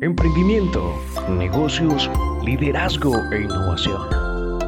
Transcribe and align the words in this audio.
Emprendimiento, 0.00 0.94
negocios, 1.28 2.08
liderazgo 2.44 3.16
e 3.32 3.42
innovación. 3.42 4.00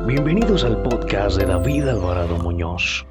Bienvenidos 0.05 0.65
al 0.65 0.83
podcast 0.83 1.39
de 1.39 1.47
David 1.47 1.87
Alvarado 1.87 2.37
Muñoz. 2.39 3.07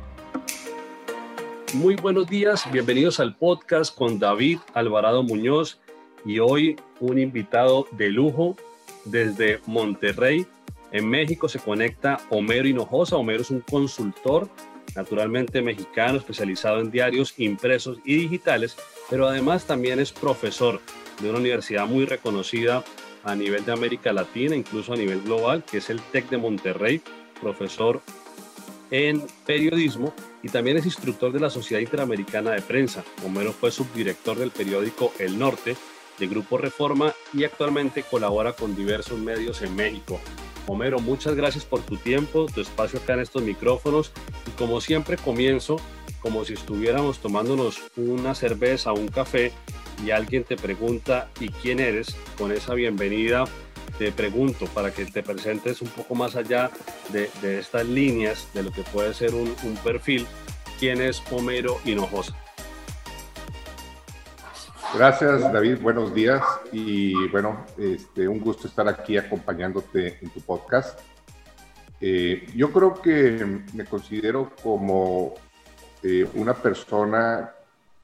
Muy 1.76 1.96
buenos 1.96 2.28
días, 2.28 2.70
bienvenidos 2.74 3.22
al 3.22 3.38
podcast 3.38 3.96
con 3.96 4.20
David 4.20 4.60
Alvarado 4.74 5.24
Muñoz 5.24 5.80
y 6.26 6.40
hoy 6.40 6.76
un 7.00 7.20
invitado 7.20 7.88
de 7.92 8.10
lujo 8.10 8.58
desde 9.06 9.62
Monterrey. 9.66 10.46
En 10.92 11.08
México 11.10 11.48
se 11.48 11.60
conecta 11.60 12.20
Homero 12.30 12.68
Hinojosa. 12.68 13.16
Homero 13.16 13.44
es 13.44 13.50
un 13.50 13.62
consultor 13.62 14.50
naturalmente 14.94 15.62
mexicano 15.62 16.18
especializado 16.18 16.80
en 16.80 16.92
diarios 16.92 17.34
impresos 17.38 18.00
y 18.04 18.16
digitales, 18.16 18.76
pero 19.10 19.28
además 19.28 19.66
también 19.66 20.00
es 20.00 20.12
profesor 20.12 20.82
de 21.22 21.30
una 21.30 21.40
universidad 21.40 21.86
muy 21.86 22.06
reconocida 22.06 22.84
a 23.24 23.36
nivel 23.36 23.66
de 23.66 23.74
América 23.74 24.14
Latina, 24.14 24.56
incluso 24.56 24.94
a 24.94 24.96
nivel 24.96 25.22
global, 25.22 25.64
que 25.70 25.78
es 25.78 25.90
el 25.90 26.02
TEC 26.02 26.30
de 26.30 26.38
Monterrey, 26.38 27.02
profesor 27.42 28.02
en 28.92 29.24
periodismo 29.46 30.14
y 30.42 30.50
también 30.50 30.78
es 30.78 30.86
instructor 30.86 31.32
de 31.32 31.40
la 31.40 31.50
Sociedad 31.50 31.82
Interamericana 31.82 32.52
de 32.52 32.62
Prensa. 32.62 33.04
Homero 33.26 33.52
fue 33.52 33.72
subdirector 33.72 34.38
del 34.38 34.52
periódico 34.52 35.14
El 35.20 35.38
Norte 35.38 35.76
de 36.18 36.28
Grupo 36.28 36.58
Reforma 36.58 37.14
y 37.34 37.44
actualmente 37.44 38.04
colabora 38.04 38.54
con 38.54 38.76
diversos 38.76 39.20
medios 39.20 39.62
en 39.62 39.76
México. 39.76 40.20
Homero, 40.68 41.00
muchas 41.00 41.36
gracias 41.36 41.66
por 41.66 41.82
tu 41.82 41.98
tiempo, 41.98 42.46
tu 42.54 42.62
espacio 42.62 43.00
acá 43.00 43.14
en 43.14 43.22
estos 43.22 43.42
micrófonos 43.42 44.12
y 44.48 44.52
como 44.52 44.82
siempre 44.82 45.18
comienzo 45.18 45.78
como 46.22 46.46
si 46.46 46.54
estuviéramos 46.54 47.20
tomándonos 47.20 47.80
una 47.96 48.36
cerveza 48.36 48.92
o 48.92 49.00
un 49.00 49.08
café 49.08 49.52
y 50.04 50.12
alguien 50.12 50.44
te 50.44 50.56
pregunta 50.56 51.30
¿y 51.40 51.50
quién 51.50 51.80
eres? 51.80 52.16
Con 52.38 52.52
esa 52.52 52.74
bienvenida 52.74 53.46
te 53.98 54.12
pregunto 54.12 54.66
para 54.68 54.92
que 54.92 55.06
te 55.06 55.24
presentes 55.24 55.82
un 55.82 55.90
poco 55.90 56.16
más 56.16 56.36
allá 56.36 56.72
de, 57.12 57.30
estas 57.60 57.86
líneas 57.86 58.48
de 58.54 58.64
lo 58.64 58.72
que 58.72 58.82
puede 58.84 59.14
ser 59.14 59.34
un, 59.36 59.54
perfil, 59.84 60.26
¿quién 60.80 61.02
es 61.02 61.22
Homero 61.32 61.78
Hinojosa? 61.84 62.34
Gracias 64.96 65.52
David, 65.54 65.80
buenos 65.82 66.14
días 66.14 66.42
y 66.72 67.28
bueno, 67.28 67.66
este, 67.78 68.28
un 68.28 68.40
gusto 68.40 68.68
estar 68.68 68.88
aquí 68.88 69.18
acompañándote 69.18 70.18
en 70.22 70.30
tu 70.30 70.40
podcast. 70.42 71.00
Eh, 72.02 72.48
yo 72.56 72.72
creo 72.72 73.02
que 73.02 73.62
me 73.74 73.84
considero 73.84 74.54
como 74.64 75.36
eh, 76.02 76.26
una 76.36 76.54
persona 76.54 77.54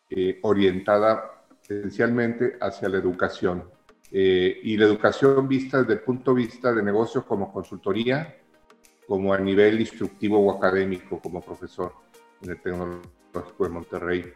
eh, 0.09 0.39
orientada 0.41 1.43
esencialmente 1.63 2.57
hacia 2.59 2.89
la 2.89 2.97
educación. 2.97 3.63
Eh, 4.11 4.59
y 4.63 4.77
la 4.77 4.85
educación 4.85 5.47
vista 5.47 5.79
desde 5.79 5.93
el 5.93 5.99
punto 6.01 6.33
de 6.33 6.43
vista 6.43 6.73
de 6.73 6.83
negocios 6.83 7.23
como 7.25 7.51
consultoría, 7.51 8.35
como 9.07 9.33
a 9.33 9.37
nivel 9.37 9.79
instructivo 9.79 10.39
o 10.39 10.51
académico 10.57 11.19
como 11.19 11.41
profesor 11.41 11.93
en 12.41 12.51
el 12.51 12.61
Tecnológico 12.61 13.63
de 13.63 13.69
Monterrey. 13.69 14.33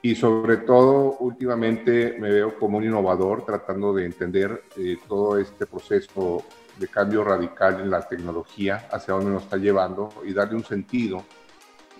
Y 0.00 0.14
sobre 0.14 0.58
todo, 0.58 1.18
últimamente 1.20 2.16
me 2.18 2.30
veo 2.30 2.58
como 2.58 2.78
un 2.78 2.84
innovador 2.84 3.44
tratando 3.44 3.92
de 3.92 4.06
entender 4.06 4.64
todo 5.06 5.38
este 5.38 5.66
proceso 5.66 6.44
de 6.78 6.88
cambio 6.88 7.22
radical 7.22 7.80
en 7.80 7.90
la 7.90 8.08
tecnología, 8.08 8.88
hacia 8.90 9.14
dónde 9.14 9.30
nos 9.30 9.44
está 9.44 9.58
llevando 9.58 10.08
y 10.24 10.32
darle 10.32 10.56
un 10.56 10.64
sentido 10.64 11.24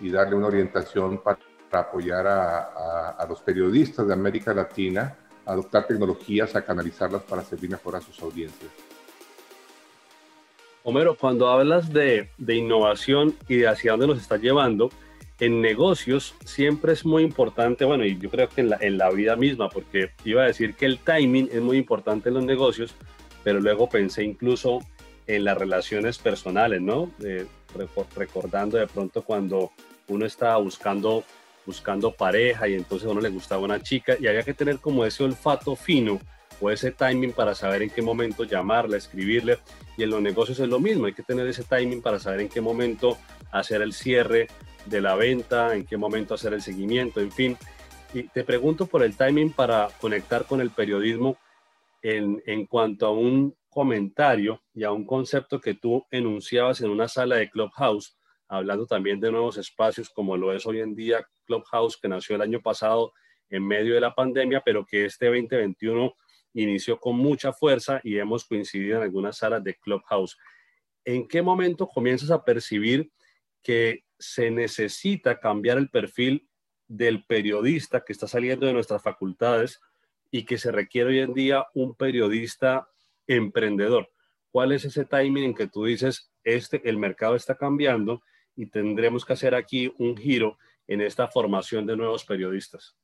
y 0.02 0.10
darle 0.10 0.34
una 0.34 0.48
orientación 0.48 1.22
para, 1.22 1.38
apoyar 1.70 2.26
a, 2.26 3.26
los 3.26 3.40
periodistas 3.40 4.06
de 4.06 4.12
América 4.12 4.52
Latina 4.52 5.16
a 5.46 5.52
adoptar 5.52 5.86
tecnologías, 5.86 6.54
a 6.54 6.62
canalizarlas 6.62 7.22
para 7.22 7.42
servir 7.42 7.70
mejor 7.70 7.96
a 7.96 8.00
sus 8.02 8.20
audiencias. 8.20 8.70
Homero, 10.84 11.16
cuando 11.16 11.48
hablas 11.48 11.90
de, 11.90 12.28
de 12.36 12.54
innovación 12.56 13.34
y 13.48 13.56
de 13.56 13.68
hacia 13.68 13.92
dónde 13.92 14.08
nos 14.08 14.18
está 14.18 14.36
llevando, 14.36 14.90
en 15.40 15.62
negocios 15.62 16.34
siempre 16.44 16.92
es 16.92 17.06
muy 17.06 17.22
importante, 17.22 17.86
bueno, 17.86 18.04
y 18.04 18.18
yo 18.18 18.28
creo 18.28 18.48
que 18.50 18.60
en 18.60 18.68
la, 18.68 18.78
en 18.80 18.98
la, 18.98 19.10
vida 19.10 19.34
misma, 19.36 19.70
porque 19.70 20.10
iba 20.24 20.42
a 20.42 20.46
decir 20.46 20.74
que 20.74 20.84
el 20.84 20.98
timing 20.98 21.48
es 21.50 21.62
muy 21.62 21.78
importante 21.78 22.28
en 22.28 22.34
los 22.34 22.44
negocios, 22.44 22.94
pero 23.42 23.60
luego 23.60 23.88
pensé 23.88 24.24
incluso 24.24 24.80
en 25.26 25.44
las 25.44 25.56
relaciones 25.56 26.18
personales, 26.18 26.80
¿no? 26.80 27.10
recordando 28.14 28.76
de 28.76 28.86
pronto 28.86 29.22
cuando 29.22 29.72
uno 30.08 30.26
estaba 30.26 30.56
buscando, 30.58 31.24
buscando 31.66 32.12
pareja 32.12 32.68
y 32.68 32.74
entonces 32.74 33.08
a 33.08 33.12
uno 33.12 33.20
le 33.20 33.30
gustaba 33.30 33.62
una 33.62 33.82
chica 33.82 34.16
y 34.18 34.26
había 34.26 34.42
que 34.42 34.54
tener 34.54 34.78
como 34.78 35.04
ese 35.04 35.24
olfato 35.24 35.76
fino 35.76 36.20
o 36.60 36.70
ese 36.70 36.92
timing 36.92 37.32
para 37.32 37.54
saber 37.54 37.82
en 37.82 37.90
qué 37.90 38.02
momento 38.02 38.44
llamarla, 38.44 38.96
escribirle. 38.96 39.58
Y 39.96 40.04
en 40.04 40.10
los 40.10 40.22
negocios 40.22 40.60
es 40.60 40.68
lo 40.68 40.78
mismo, 40.78 41.06
hay 41.06 41.12
que 41.12 41.22
tener 41.22 41.46
ese 41.46 41.64
timing 41.64 42.00
para 42.00 42.18
saber 42.18 42.40
en 42.40 42.48
qué 42.48 42.60
momento 42.60 43.18
hacer 43.50 43.82
el 43.82 43.92
cierre 43.92 44.46
de 44.86 45.00
la 45.00 45.14
venta, 45.16 45.74
en 45.74 45.84
qué 45.84 45.96
momento 45.96 46.34
hacer 46.34 46.54
el 46.54 46.62
seguimiento, 46.62 47.20
en 47.20 47.32
fin. 47.32 47.58
Y 48.14 48.24
te 48.24 48.44
pregunto 48.44 48.86
por 48.86 49.02
el 49.02 49.16
timing 49.16 49.52
para 49.52 49.88
conectar 50.00 50.44
con 50.44 50.60
el 50.60 50.70
periodismo 50.70 51.36
en, 52.02 52.42
en 52.46 52.66
cuanto 52.66 53.06
a 53.06 53.10
un 53.10 53.54
comentario 53.68 54.60
y 54.74 54.84
a 54.84 54.92
un 54.92 55.04
concepto 55.04 55.60
que 55.60 55.74
tú 55.74 56.04
enunciabas 56.10 56.80
en 56.80 56.90
una 56.90 57.08
sala 57.08 57.36
de 57.36 57.50
Clubhouse 57.50 58.16
hablando 58.52 58.86
también 58.86 59.18
de 59.18 59.32
nuevos 59.32 59.56
espacios 59.56 60.10
como 60.10 60.36
lo 60.36 60.52
es 60.52 60.66
hoy 60.66 60.80
en 60.80 60.94
día 60.94 61.26
Clubhouse, 61.46 61.96
que 61.96 62.06
nació 62.06 62.36
el 62.36 62.42
año 62.42 62.60
pasado 62.60 63.14
en 63.48 63.66
medio 63.66 63.94
de 63.94 64.00
la 64.00 64.14
pandemia, 64.14 64.60
pero 64.62 64.84
que 64.84 65.06
este 65.06 65.26
2021 65.26 66.14
inició 66.52 67.00
con 67.00 67.16
mucha 67.16 67.54
fuerza 67.54 68.00
y 68.04 68.18
hemos 68.18 68.44
coincidido 68.44 68.98
en 68.98 69.04
algunas 69.04 69.38
salas 69.38 69.64
de 69.64 69.76
Clubhouse. 69.76 70.36
¿En 71.02 71.26
qué 71.26 71.40
momento 71.40 71.88
comienzas 71.88 72.30
a 72.30 72.44
percibir 72.44 73.10
que 73.62 74.04
se 74.18 74.50
necesita 74.50 75.40
cambiar 75.40 75.78
el 75.78 75.88
perfil 75.88 76.46
del 76.86 77.24
periodista 77.24 78.04
que 78.04 78.12
está 78.12 78.28
saliendo 78.28 78.66
de 78.66 78.74
nuestras 78.74 79.02
facultades 79.02 79.80
y 80.30 80.44
que 80.44 80.58
se 80.58 80.70
requiere 80.70 81.08
hoy 81.08 81.18
en 81.20 81.32
día 81.32 81.64
un 81.72 81.94
periodista 81.94 82.86
emprendedor? 83.26 84.10
¿Cuál 84.50 84.72
es 84.72 84.84
ese 84.84 85.06
timing 85.06 85.44
en 85.44 85.54
que 85.54 85.68
tú 85.68 85.86
dices, 85.86 86.30
este, 86.44 86.86
el 86.86 86.98
mercado 86.98 87.34
está 87.34 87.56
cambiando 87.56 88.22
y 88.56 88.66
tendremos 88.66 89.24
que 89.24 89.32
hacer 89.32 89.54
aquí 89.54 89.92
un 89.98 90.16
giro 90.16 90.58
en 90.86 91.00
esta 91.00 91.28
formación 91.28 91.86
de 91.86 91.96
nuevos 91.96 92.24
periodistas? 92.24 92.96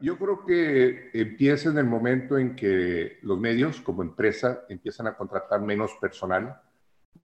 Yo 0.00 0.18
creo 0.18 0.44
que 0.44 1.10
empieza 1.12 1.70
en 1.70 1.78
el 1.78 1.84
momento 1.84 2.36
en 2.36 2.56
que 2.56 3.18
los 3.22 3.38
medios 3.38 3.80
como 3.80 4.02
empresa 4.02 4.64
empiezan 4.68 5.06
a 5.06 5.16
contratar 5.16 5.60
menos 5.60 5.92
personal 6.00 6.60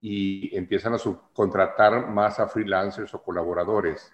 y 0.00 0.56
empiezan 0.56 0.94
a 0.94 0.98
subcontratar 0.98 2.08
más 2.08 2.38
a 2.38 2.46
freelancers 2.46 3.12
o 3.14 3.22
colaboradores. 3.22 4.12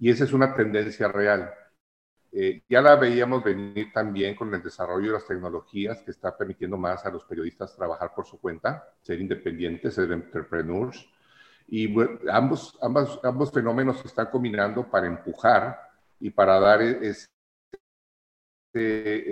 Y 0.00 0.10
esa 0.10 0.24
es 0.24 0.32
una 0.32 0.54
tendencia 0.54 1.06
real. 1.08 1.52
Eh, 2.32 2.62
ya 2.68 2.80
la 2.80 2.96
veíamos 2.96 3.42
venir 3.42 3.92
también 3.92 4.34
con 4.34 4.54
el 4.54 4.62
desarrollo 4.62 5.08
de 5.08 5.12
las 5.14 5.26
tecnologías 5.26 6.00
que 6.02 6.12
está 6.12 6.36
permitiendo 6.36 6.76
más 6.76 7.04
a 7.04 7.10
los 7.10 7.24
periodistas 7.24 7.76
trabajar 7.76 8.12
por 8.14 8.26
su 8.26 8.40
cuenta, 8.40 8.88
ser 9.02 9.20
independientes, 9.20 9.94
ser 9.94 10.10
entrepreneurs. 10.12 11.08
Y 11.72 11.94
ambos, 12.28 12.76
ambos, 12.82 13.20
ambos 13.22 13.52
fenómenos 13.52 14.00
se 14.00 14.08
están 14.08 14.26
combinando 14.26 14.90
para 14.90 15.06
empujar 15.06 15.78
y 16.18 16.30
para 16.30 16.58
dar 16.58 16.82
e-, 16.82 17.08
ese, 17.08 17.28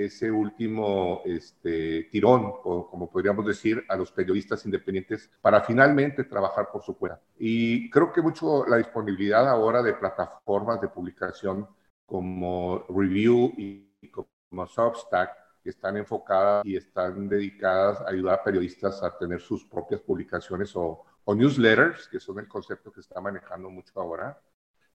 ese 0.04 0.31
último 0.31 1.22
este, 1.25 2.04
tirón, 2.12 2.53
como 2.62 3.10
podríamos 3.10 3.44
decir, 3.44 3.84
a 3.88 3.97
los 3.97 4.12
periodistas 4.12 4.65
independientes 4.65 5.28
para 5.41 5.62
finalmente 5.62 6.22
trabajar 6.22 6.69
por 6.72 6.84
su 6.84 6.97
cuenta. 6.97 7.21
Y 7.38 7.91
creo 7.91 8.12
que 8.12 8.22
mucho 8.22 8.65
la 8.66 8.76
disponibilidad 8.76 9.49
ahora 9.49 9.82
de 9.82 9.94
plataformas 9.94 10.81
de 10.81 10.88
publicación 10.88 11.66
como 12.06 12.84
Review 12.88 13.53
y 13.56 13.91
como 14.12 14.65
Substack, 14.65 15.31
que 15.60 15.70
están 15.70 15.97
enfocadas 15.97 16.65
y 16.65 16.76
están 16.76 17.29
dedicadas 17.29 18.00
a 18.00 18.11
ayudar 18.11 18.38
a 18.38 18.44
periodistas 18.44 19.02
a 19.02 19.19
tener 19.19 19.41
sus 19.41 19.64
propias 19.64 20.00
publicaciones 20.00 20.76
o, 20.76 21.05
o 21.31 21.35
newsletters, 21.35 22.09
que 22.09 22.21
son 22.21 22.39
el 22.39 22.49
concepto 22.49 22.91
que 22.91 23.01
está 23.01 23.21
manejando 23.21 23.69
mucho 23.69 23.93
ahora, 24.01 24.41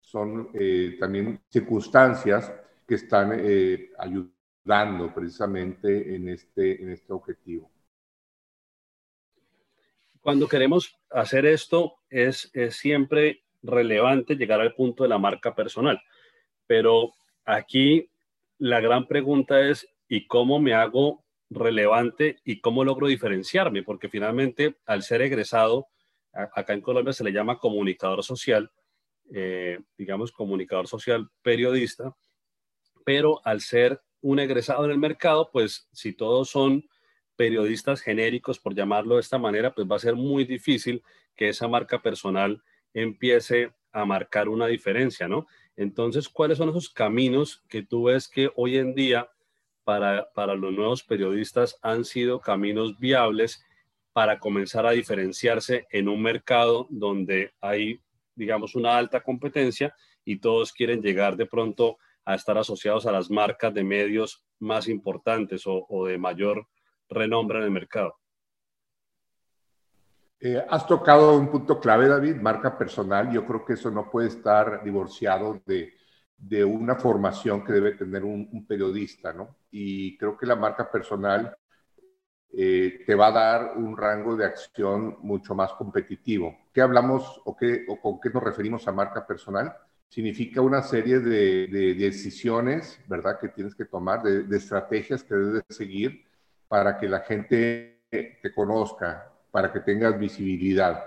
son 0.01 0.49
eh, 0.55 0.97
también 0.99 1.39
circunstancias 1.47 2.51
que 2.87 2.95
están 2.95 3.33
eh, 3.39 3.91
ayudando 3.99 5.13
precisamente 5.13 6.15
en 6.15 6.29
este, 6.29 6.81
en 6.81 6.89
este 6.89 7.13
objetivo. 7.13 7.69
Cuando 10.21 10.47
queremos 10.47 10.97
hacer 11.11 11.45
esto, 11.45 11.97
es, 12.09 12.49
es 12.53 12.77
siempre 12.77 13.43
relevante 13.61 14.35
llegar 14.35 14.59
al 14.59 14.73
punto 14.73 15.03
de 15.03 15.09
la 15.09 15.19
marca 15.19 15.53
personal. 15.53 16.01
Pero 16.65 17.13
aquí 17.45 18.09
la 18.57 18.81
gran 18.81 19.05
pregunta 19.05 19.61
es, 19.61 19.87
¿y 20.07 20.25
cómo 20.25 20.59
me 20.59 20.73
hago 20.73 21.23
relevante 21.51 22.39
y 22.43 22.59
cómo 22.59 22.83
logro 22.83 23.05
diferenciarme? 23.05 23.83
Porque 23.83 24.09
finalmente, 24.09 24.77
al 24.87 25.03
ser 25.03 25.21
egresado, 25.21 25.89
acá 26.33 26.73
en 26.73 26.81
Colombia 26.81 27.13
se 27.13 27.23
le 27.23 27.31
llama 27.31 27.59
comunicador 27.59 28.23
social, 28.23 28.71
eh, 29.31 29.79
digamos 29.97 30.31
comunicador 30.31 30.87
social 30.87 31.29
periodista, 31.41 32.15
pero 33.05 33.41
al 33.45 33.61
ser 33.61 34.01
un 34.21 34.39
egresado 34.39 34.85
en 34.85 34.91
el 34.91 34.97
mercado, 34.97 35.49
pues 35.51 35.87
si 35.91 36.13
todos 36.13 36.49
son 36.49 36.87
periodistas 37.35 38.01
genéricos, 38.01 38.59
por 38.59 38.75
llamarlo 38.75 39.15
de 39.15 39.21
esta 39.21 39.37
manera, 39.37 39.73
pues 39.73 39.87
va 39.89 39.95
a 39.97 39.99
ser 39.99 40.15
muy 40.15 40.45
difícil 40.45 41.03
que 41.35 41.49
esa 41.49 41.67
marca 41.67 42.01
personal 42.01 42.63
empiece 42.93 43.73
a 43.91 44.05
marcar 44.05 44.49
una 44.49 44.67
diferencia, 44.67 45.27
¿no? 45.27 45.47
Entonces, 45.75 46.29
¿cuáles 46.29 46.57
son 46.57 46.69
esos 46.69 46.89
caminos 46.89 47.63
que 47.67 47.83
tú 47.83 48.05
ves 48.05 48.27
que 48.27 48.51
hoy 48.55 48.77
en 48.77 48.93
día 48.93 49.29
para, 49.83 50.31
para 50.33 50.55
los 50.55 50.71
nuevos 50.71 51.03
periodistas 51.03 51.77
han 51.81 52.05
sido 52.05 52.39
caminos 52.39 52.97
viables 52.99 53.65
para 54.13 54.39
comenzar 54.39 54.85
a 54.85 54.91
diferenciarse 54.91 55.87
en 55.89 56.07
un 56.07 56.21
mercado 56.21 56.87
donde 56.89 57.53
hay, 57.59 57.99
digamos, 58.35 58.75
una 58.75 58.95
alta 58.95 59.21
competencia 59.21 59.93
y 60.23 60.39
todos 60.39 60.71
quieren 60.71 61.01
llegar 61.01 61.35
de 61.35 61.47
pronto 61.47 61.97
a 62.25 62.35
estar 62.35 62.57
asociados 62.57 63.05
a 63.05 63.11
las 63.11 63.29
marcas 63.29 63.73
de 63.73 63.83
medios 63.83 64.45
más 64.59 64.87
importantes 64.87 65.63
o, 65.65 66.05
de 66.05 66.17
mayor 66.17 66.67
renombre 67.09 67.57
en 67.57 67.65
el 67.65 67.71
mercado. 67.71 68.15
Eh, 70.39 70.63
has 70.69 70.85
tocado 70.87 71.37
un 71.37 71.49
punto 71.49 71.79
clave, 71.79 72.07
David, 72.07 72.35
marca 72.35 72.77
personal. 72.77 73.31
Yo 73.31 73.45
creo 73.45 73.65
que 73.65 73.73
eso 73.73 73.89
no 73.91 74.09
puede 74.09 74.27
estar 74.27 74.83
divorciado 74.83 75.61
de, 75.65 75.93
de 76.37 76.63
una 76.63 76.95
formación 76.95 77.63
que 77.63 77.73
debe 77.73 77.93
tener 77.93 78.23
un, 78.23 78.65
periodista, 78.67 79.31
¿no? 79.31 79.57
Y 79.71 80.17
creo 80.17 80.37
que 80.37 80.45
la 80.45 80.55
marca 80.55 80.91
personal 80.91 81.55
eh, 82.55 83.03
te 83.05 83.15
va 83.15 83.27
a 83.27 83.31
dar 83.31 83.77
un 83.77 83.97
rango 83.97 84.35
de 84.35 84.45
acción 84.45 85.17
mucho 85.21 85.55
más 85.55 85.73
competitivo. 85.73 86.55
¿Qué 86.71 86.81
hablamos 86.81 87.41
o, 87.45 87.55
qué, 87.55 87.85
o 87.87 87.99
con 87.99 88.19
qué 88.19 88.29
nos 88.29 88.43
referimos 88.43 88.87
a 88.87 88.91
marca 88.91 89.25
personal? 89.25 89.75
significa 90.13 90.61
una 90.61 90.83
serie 90.83 91.19
de, 91.19 91.95
decisiones, 91.95 92.99
¿verdad?, 93.07 93.39
que 93.39 93.49
tienes 93.49 93.73
que 93.73 93.85
tomar, 93.85 94.21
de, 94.21 94.55
estrategias 94.55 95.23
que 95.23 95.33
debes 95.33 95.63
seguir 95.69 96.23
para 96.67 96.99
que 96.99 97.09
la 97.09 97.21
gente 97.21 98.03
te 98.11 98.53
conozca, 98.53 99.31
para 99.49 99.73
que 99.73 99.79
tengas 99.79 100.19
visibilidad. 100.19 101.03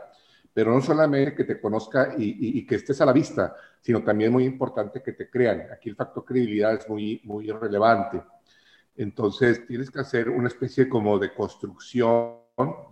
Pero 0.53 0.75
no 0.75 0.81
solamente 0.81 1.37
que 1.37 1.45
te 1.45 1.61
conozca 1.61 2.17
y, 2.19 2.67
que 2.67 2.75
estés 2.75 3.01
a 3.01 3.07
la 3.07 3.13
vista, 3.13 3.55
sino 3.81 4.03
también 4.03 4.33
muy 4.33 4.43
importante 4.43 5.01
que 5.01 5.13
te 5.13 5.31
crean. 5.31 5.69
Aquí 5.73 5.89
el 5.89 5.95
factor 5.95 6.25
credibilidad 6.25 6.75
es 6.75 6.89
muy, 6.89 7.21
muy 7.23 7.49
relevante. 7.53 8.21
Entonces, 8.97 9.67
tienes 9.67 9.91
que 9.91 10.01
hacer 10.01 10.29
una 10.29 10.49
especie 10.49 10.89
como 10.89 11.19
de 11.19 11.35
construcción 11.35 12.37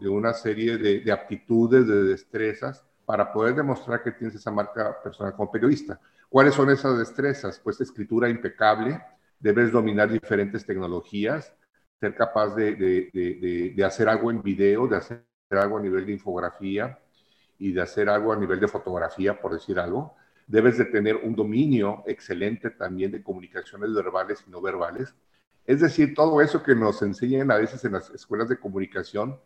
de 0.01 0.09
una 0.09 0.35
serie 0.35 0.77
de, 0.77 1.01
de 1.01 1.13
aptitudes, 1.13 1.87
de 1.87 2.03
destrezas, 2.05 2.85
para 3.05 3.33
poder 3.33 3.55
demostrar 3.55 4.03
que 4.03 4.13
tienes 4.13 4.35
esa 4.35 4.51
marca 4.51 5.03
personal 5.03 5.35
como 5.35 5.51
periodista. 5.51 6.01
¿Cuáles 6.29 6.55
son 6.55 6.71
esas 6.71 6.99
destrezas? 6.99 7.61
Pues 7.63 7.81
escritura 7.81 8.29
impecable, 8.29 9.01
debes 9.39 9.71
dominar 9.73 10.11
diferentes 10.11 10.65
tecnologías, 10.67 11.55
ser 12.01 12.15
capaz 12.15 12.55
de, 12.55 12.75
de, 12.75 13.73
de, 13.75 13.85
hacer 13.85 14.09
algo 14.09 14.31
en 14.31 14.43
video, 14.43 14.87
de 14.89 14.97
hacer 14.97 15.25
algo 15.51 15.79
a 15.79 15.83
nivel 15.83 16.07
de 16.07 16.13
infografía 16.13 16.99
y 17.59 17.73
de 17.73 17.83
hacer 17.83 18.09
algo 18.09 18.33
a 18.33 18.37
nivel 18.37 18.59
de 18.59 18.69
fotografía, 18.69 19.41
por 19.41 19.53
decir 19.53 19.79
algo. 19.79 20.17
Debes 20.47 20.77
de 20.77 20.87
tener 20.87 21.17
un 21.17 21.35
dominio 21.35 22.03
excelente 22.07 22.71
también 22.71 23.13
de 23.13 23.23
comunicaciones 23.23 23.95
verbales 23.95 24.45
y 24.47 24.51
no 24.51 24.61
verbales. 24.61 25.15
Es 25.67 25.81
decir, 25.81 26.15
todo 26.15 26.41
eso 26.43 26.63
que 26.63 26.75
nos 26.75 27.01
enseñan 27.03 27.51
a 27.51 27.57
veces 27.57 27.85
en 27.85 27.93
las 27.93 28.11
escuelas 28.11 28.49
de 28.49 28.59
comunicación, 28.59 29.41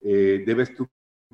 eh, 0.00 0.44
debes 0.46 0.74
tú 0.74 0.88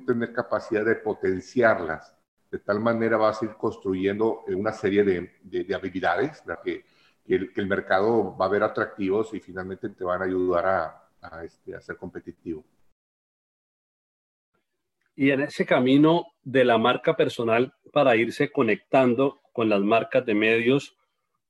tener 0.06 0.32
capacidad 0.32 0.84
de 0.84 0.96
potenciarlas. 0.96 2.14
De 2.50 2.58
tal 2.58 2.80
manera 2.80 3.16
vas 3.16 3.42
a 3.42 3.44
ir 3.44 3.52
construyendo 3.52 4.44
eh, 4.46 4.54
una 4.54 4.72
serie 4.72 5.04
de, 5.04 5.32
de, 5.42 5.74
habilidades 5.74 6.42
que, 6.64 6.84
que, 7.26 7.48
el, 7.54 7.66
mercado 7.66 8.36
va 8.36 8.46
a 8.46 8.48
ver 8.48 8.62
atractivos 8.62 9.34
y 9.34 9.40
finalmente 9.40 9.90
te 9.90 10.04
van 10.04 10.22
a 10.22 10.24
ayudar 10.24 11.02
este, 11.42 11.74
a 11.74 11.80
ser 11.80 11.96
competitivo. 11.96 12.64
Y 15.14 15.30
en 15.30 15.42
ese 15.42 15.66
camino 15.66 16.26
de 16.42 16.64
la 16.64 16.78
marca 16.78 17.16
personal 17.16 17.74
para 17.92 18.16
irse 18.16 18.50
conectando 18.50 19.42
con 19.52 19.68
las 19.68 19.82
marcas 19.82 20.24
de 20.24 20.34
medios, 20.34 20.96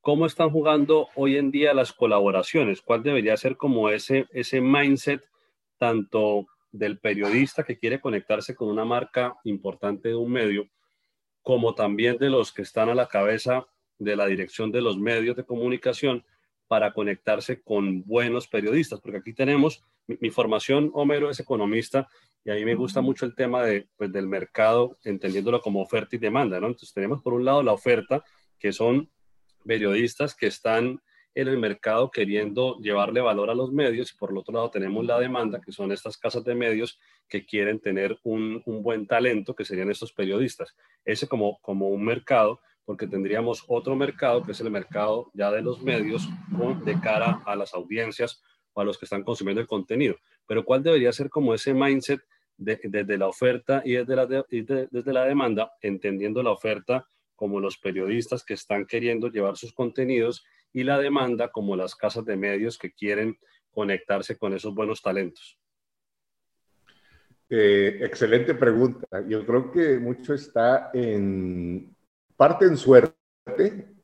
¿cómo 0.03 0.27
están 0.27 0.51
jugando 0.51 1.09
hoy 1.15 1.37
en 1.37 1.51
día 1.51 1.73
las 1.73 1.93
colaboraciones? 1.93 2.83
¿Cuál 2.83 3.03
debería 3.03 3.37
ser 3.37 3.57
como 3.57 3.89
ese, 3.89 4.27
ese 4.33 4.61
mindset 4.61 5.25
tanto 5.79 6.49
del 6.73 6.99
periodista 6.99 7.63
que 7.63 7.79
quiere 7.79 8.01
conectarse 8.01 8.55
con 8.55 8.69
una 8.69 8.85
marca 8.85 9.37
importante 9.45 10.09
de 10.09 10.17
un 10.17 10.33
medio, 10.33 10.69
como 11.41 11.75
también 11.75 12.19
de 12.19 12.31
los 12.31 12.53
que 12.53 12.63
están 12.63 12.89
a 12.89 12.95
la 12.95 13.07
cabeza 13.07 13.67
de 13.99 14.17
la 14.17 14.27
dirección 14.27 14.73
de 14.73 14.83
los 14.83 14.99
medios 14.99 15.37
de 15.37 15.45
comunicación 15.45 16.25
para 16.67 16.93
conectarse 16.93 17.63
con 17.63 18.03
buenos 18.03 18.49
periodistas, 18.49 19.01
porque 19.01 19.19
aquí 19.19 19.35
tenemos, 19.35 19.85
mi, 20.07 20.31
formación, 20.31 20.91
Homero, 20.95 21.31
es 21.31 21.39
economista, 21.39 22.09
y 22.45 22.51
a 22.51 22.55
mí 22.55 22.65
me 22.65 22.75
gusta 22.75 23.03
mucho 23.03 23.25
el 23.25 23.37
tema 23.37 23.63
de, 23.63 23.87
pues, 23.97 24.11
del 24.11 24.27
mercado, 24.27 24.99
entendiéndolo 25.05 25.61
como 25.61 25.83
oferta 25.83 26.17
y 26.17 26.19
demanda, 26.19 26.59
¿no? 26.59 26.69
Entonces 26.69 26.93
tenemos 26.93 27.23
por 27.23 27.35
un 27.35 27.45
lado 27.45 27.63
la 27.63 27.73
oferta, 27.73 28.25
que 28.59 28.73
son 28.73 29.11
periodistas 29.65 30.35
que 30.35 30.47
están 30.47 31.01
en 31.35 31.49
el 31.49 31.59
mercado 31.59 32.11
queriendo 32.11 32.79
llevarle 32.81 33.21
valor 33.21 33.51
a 33.51 33.55
los 33.55 33.73
medios 33.73 34.13
y 34.13 34.17
por 34.17 34.37
otro 34.37 34.55
lado 34.55 34.71
tenemos 34.71 35.05
la 35.07 35.19
demanda, 35.19 35.61
que 35.61 35.73
son 35.73 35.93
estas 35.93 36.19
casas 36.19 36.45
de 36.45 36.55
medios 36.55 36.99
que 37.29 37.47
quieren 37.47 37.81
tener 37.81 38.19
un, 38.23 38.63
buen 38.67 39.07
talento, 39.07 39.55
que 39.55 39.65
serían 39.65 39.91
estos 39.91 40.13
periodistas. 40.13 40.75
Ese 41.05 41.27
como, 41.27 41.59
como 41.61 41.89
un 41.89 42.05
mercado, 42.05 42.61
porque 42.85 43.07
tendríamos 43.07 43.65
otro 43.69 43.97
mercado, 43.97 44.43
que 44.43 44.53
es 44.53 44.61
el 44.61 44.71
mercado 44.71 45.31
ya 45.33 45.51
de 45.51 45.63
los 45.63 45.83
medios 45.83 46.29
de 46.85 47.01
cara 47.01 47.43
a 47.47 47.57
las 47.57 47.73
audiencias 47.73 48.43
o 48.75 48.81
a 48.81 48.85
los 48.85 48.99
que 48.99 49.07
están 49.07 49.23
consumiendo 49.23 49.61
el 49.61 49.67
contenido. 49.67 50.17
Pero 50.47 50.65
¿cuál 50.65 50.83
debería 50.83 51.13
ser 51.13 51.31
como 51.31 51.55
ese 51.55 51.73
mindset 51.73 52.21
desde 52.59 53.17
la 53.17 53.29
oferta 53.29 53.83
y 53.85 53.93
desde 53.93 54.17
la, 54.17 54.27
desde 54.27 55.13
la 55.13 55.25
demanda, 55.25 55.73
entendiendo 55.81 56.43
la 56.43 56.51
oferta 56.51 57.09
como 57.37 57.61
los 57.61 57.79
periodistas 57.79 58.45
que 58.45 58.55
están 58.55 58.87
queriendo 58.87 59.29
llevar 59.29 59.57
sus 59.57 59.73
contenidos 59.73 60.45
y 60.73 60.85
la 60.85 60.99
demanda 60.99 61.51
como 61.51 61.77
las 61.77 61.95
casas 61.95 62.25
de 62.25 62.37
medios 62.37 62.79
que 62.79 62.93
quieren 62.93 63.39
conectarse 63.71 64.37
con 64.37 64.55
esos 64.55 64.75
buenos 64.75 65.03
talentos? 65.03 65.59
Eh, 67.49 67.99
excelente 68.01 68.55
pregunta. 68.55 69.07
Yo 69.29 69.45
creo 69.45 69.71
que 69.71 69.99
mucho 69.99 70.33
está 70.33 70.91
en 70.95 71.95
parte 72.37 72.65
en 72.65 72.77
suerte, 72.77 73.15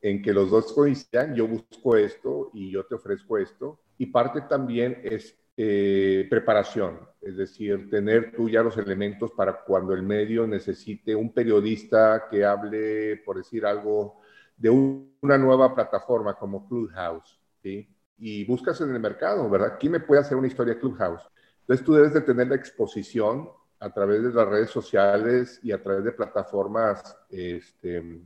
en 0.02 0.22
que 0.22 0.32
los 0.32 0.50
dos 0.50 0.72
coincidan, 0.72 1.34
yo 1.34 1.46
busco 1.46 1.96
esto 1.96 2.50
y 2.52 2.70
yo 2.70 2.84
te 2.84 2.96
ofrezco 2.96 3.38
esto, 3.38 3.80
y 3.96 4.06
parte 4.06 4.42
también 4.42 5.00
es 5.02 5.38
eh, 5.60 6.24
preparación, 6.30 7.00
es 7.20 7.36
decir, 7.36 7.90
tener 7.90 8.30
tú 8.30 8.48
ya 8.48 8.62
los 8.62 8.78
elementos 8.78 9.32
para 9.32 9.64
cuando 9.64 9.92
el 9.92 10.04
medio 10.04 10.46
necesite 10.46 11.16
un 11.16 11.32
periodista 11.32 12.28
que 12.30 12.44
hable, 12.44 13.16
por 13.26 13.38
decir 13.38 13.66
algo, 13.66 14.20
de 14.56 14.70
una 14.70 15.36
nueva 15.36 15.74
plataforma 15.74 16.34
como 16.34 16.68
Clubhouse, 16.68 17.40
¿sí? 17.60 17.92
Y 18.18 18.44
buscas 18.44 18.80
en 18.82 18.94
el 18.94 19.00
mercado, 19.00 19.50
¿verdad? 19.50 19.78
¿Quién 19.80 19.90
me 19.94 20.00
puede 20.00 20.20
hacer 20.20 20.36
una 20.36 20.46
historia 20.46 20.78
Clubhouse? 20.78 21.28
Entonces 21.62 21.84
tú 21.84 21.92
debes 21.92 22.14
de 22.14 22.20
tener 22.20 22.46
la 22.46 22.54
exposición 22.54 23.48
a 23.80 23.92
través 23.92 24.22
de 24.22 24.32
las 24.32 24.48
redes 24.48 24.70
sociales 24.70 25.58
y 25.64 25.72
a 25.72 25.82
través 25.82 26.04
de 26.04 26.12
plataformas 26.12 27.16
este, 27.30 28.20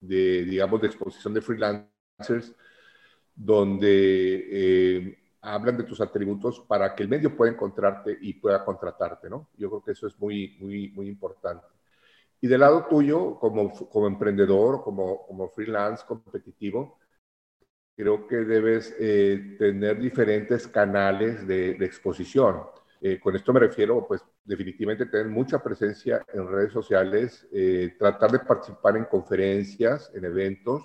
de, 0.00 0.44
digamos, 0.44 0.82
de 0.82 0.86
exposición 0.86 1.32
de 1.32 1.40
freelancers, 1.40 2.54
donde 3.34 4.48
eh, 4.50 5.18
hablan 5.54 5.76
de 5.76 5.84
tus 5.84 6.00
atributos 6.00 6.60
para 6.60 6.94
que 6.94 7.02
el 7.02 7.08
medio 7.08 7.36
pueda 7.36 7.52
encontrarte 7.52 8.16
y 8.20 8.34
pueda 8.34 8.64
contratarte, 8.64 9.30
¿no? 9.30 9.48
Yo 9.56 9.68
creo 9.70 9.82
que 9.82 9.92
eso 9.92 10.06
es 10.06 10.18
muy, 10.18 10.56
muy, 10.60 10.90
muy 10.90 11.08
importante. 11.08 11.66
Y 12.40 12.46
del 12.46 12.60
lado 12.60 12.86
tuyo, 12.86 13.38
como, 13.38 13.72
como 13.72 14.06
emprendedor, 14.06 14.82
como, 14.82 15.26
como 15.26 15.48
freelance 15.48 16.04
competitivo, 16.06 16.98
creo 17.96 18.28
que 18.28 18.36
debes 18.36 18.94
eh, 19.00 19.56
tener 19.58 19.98
diferentes 19.98 20.68
canales 20.68 21.46
de, 21.46 21.70
exposición. 21.84 22.62
Eh, 23.00 23.18
con 23.18 23.34
esto 23.34 23.52
me 23.52 23.60
refiero, 23.60 24.06
pues, 24.06 24.24
definitivamente 24.44 25.06
tener 25.06 25.26
mucha 25.26 25.62
presencia 25.62 26.24
en 26.32 26.48
redes 26.48 26.72
sociales, 26.72 27.46
eh, 27.52 27.96
tratar 27.98 28.30
de 28.30 28.38
participar 28.40 28.96
en 28.96 29.04
conferencias, 29.04 30.10
en 30.14 30.24
eventos. 30.24 30.84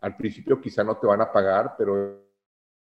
Al 0.00 0.16
principio 0.16 0.60
quizá 0.60 0.82
no 0.82 0.96
te 0.96 1.06
van 1.06 1.20
a 1.20 1.30
pagar, 1.30 1.74
pero 1.76 2.25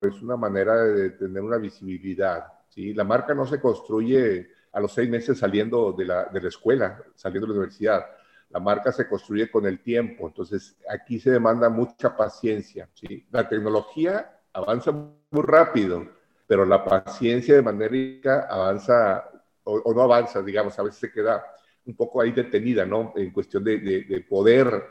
es 0.09 0.21
una 0.23 0.37
manera 0.37 0.77
de 0.85 1.11
tener 1.11 1.43
una 1.43 1.59
visibilidad. 1.59 2.45
¿sí? 2.69 2.95
La 2.95 3.05
marca 3.05 3.35
no 3.35 3.47
se 3.47 3.61
construye 3.61 4.49
a 4.73 4.81
los 4.81 4.93
seis 4.93 5.09
meses 5.09 5.39
saliendo 5.39 5.93
de 5.93 6.05
la, 6.05 6.25
de 6.27 6.41
la 6.41 6.49
escuela, 6.49 7.01
saliendo 7.15 7.47
de 7.47 7.53
la 7.53 7.59
universidad. 7.61 8.07
La 8.51 8.61
marca 8.61 8.93
se 8.93 9.09
construye 9.09 9.51
con 9.51 9.67
el 9.67 9.81
tiempo, 9.81 10.29
entonces 10.29 10.77
aquí 10.89 11.19
se 11.19 11.31
demanda 11.31 11.69
mucha 11.69 12.17
paciencia. 12.17 12.89
¿sí? 12.95 13.27
La 13.31 13.49
tecnología 13.49 14.41
avanza 14.53 14.93
muy 14.93 15.43
rápido, 15.43 16.07
pero 16.47 16.65
la 16.65 16.85
paciencia 16.85 17.55
de 17.55 17.63
manera 17.63 18.47
avanza 18.49 19.31
o, 19.65 19.95
no 19.95 20.03
avanza, 20.03 20.43
digamos, 20.43 20.79
a 20.79 20.83
veces 20.83 21.01
se 21.01 21.13
queda 21.13 21.45
un 21.87 21.97
poco 21.97 22.21
ahí 22.21 22.33
detenida, 22.33 22.85
¿no? 22.85 23.13
En 23.17 23.31
cuestión 23.31 23.65
de, 23.65 23.79
de, 23.79 24.21
poder 24.29 24.85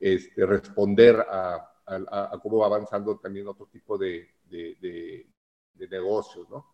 este, 0.00 0.44
responder 0.46 1.24
a, 1.28 1.72
a, 1.86 2.38
cómo 2.42 2.58
va 2.58 2.66
avanzando 2.66 3.18
también 3.18 3.46
otro 3.48 3.66
tipo 3.66 3.96
de, 3.96 4.28
de, 4.44 5.26
negocios, 5.90 6.48
¿no? 6.50 6.66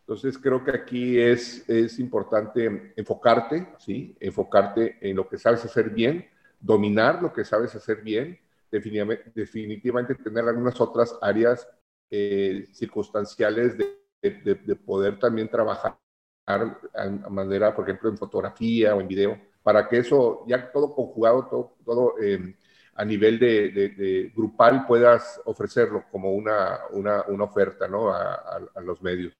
Entonces 0.00 0.38
creo 0.38 0.62
que 0.62 0.70
aquí 0.70 1.18
es, 1.18 1.68
es 1.68 1.98
importante 1.98 2.92
enfocarte, 2.96 3.74
¿sí? 3.78 4.16
Enfocarte 4.20 4.98
en 5.00 5.16
lo 5.16 5.28
que 5.28 5.36
sabes 5.36 5.64
hacer 5.64 5.90
bien, 5.90 6.26
dominar 6.60 7.20
lo 7.20 7.32
que 7.32 7.44
sabes 7.44 7.74
hacer 7.74 8.02
bien, 8.02 8.38
definitivamente, 8.70 9.32
definitivamente 9.34 10.14
tener 10.14 10.44
algunas 10.44 10.80
otras 10.80 11.18
áreas 11.20 11.68
eh, 12.08 12.66
circunstanciales 12.72 13.76
de, 13.76 13.98
de, 14.22 14.76
poder 14.76 15.18
también 15.18 15.48
trabajar 15.48 15.98
a 16.46 17.28
manera, 17.28 17.74
por 17.74 17.84
ejemplo, 17.84 18.08
en 18.08 18.16
fotografía 18.16 18.94
o 18.94 19.00
en 19.00 19.08
video, 19.08 19.36
para 19.62 19.88
que 19.88 19.98
eso, 19.98 20.44
ya 20.46 20.70
todo 20.70 20.94
conjugado, 20.94 21.48
todo, 21.48 21.76
todo 21.84 22.14
eh, 22.22 22.54
a 22.96 23.04
nivel 23.04 23.38
de, 23.38 24.32
grupal, 24.34 24.86
puedas 24.86 25.40
ofrecerlo 25.44 26.04
como 26.10 26.32
una, 26.32 26.80
una, 26.90 27.22
una 27.28 27.44
oferta 27.44 27.86
¿no? 27.86 28.10
a, 28.10 28.58
los 28.82 29.02
medios. 29.02 29.34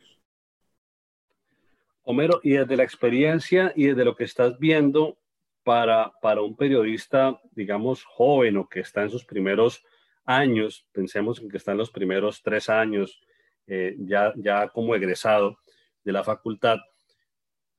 Homero, 2.02 2.38
y 2.42 2.52
desde 2.52 2.76
la 2.76 2.84
experiencia 2.84 3.72
y 3.74 3.86
desde 3.86 4.04
lo 4.04 4.14
que 4.14 4.24
estás 4.24 4.58
viendo 4.58 5.18
para, 5.64 6.12
para 6.20 6.42
un 6.42 6.54
periodista, 6.54 7.40
digamos, 7.52 8.04
joven 8.04 8.58
o 8.58 8.68
que 8.68 8.80
está 8.80 9.02
en 9.02 9.10
sus 9.10 9.24
primeros 9.24 9.82
años, 10.26 10.86
pensemos 10.92 11.40
en 11.40 11.48
que 11.48 11.56
está 11.56 11.72
en 11.72 11.78
los 11.78 11.90
primeros 11.90 12.42
tres 12.42 12.68
años, 12.68 13.20
eh, 13.66 13.96
ya, 13.98 14.34
ya 14.36 14.68
como 14.68 14.94
egresado 14.94 15.58
de 16.04 16.12
la 16.12 16.22
facultad, 16.22 16.76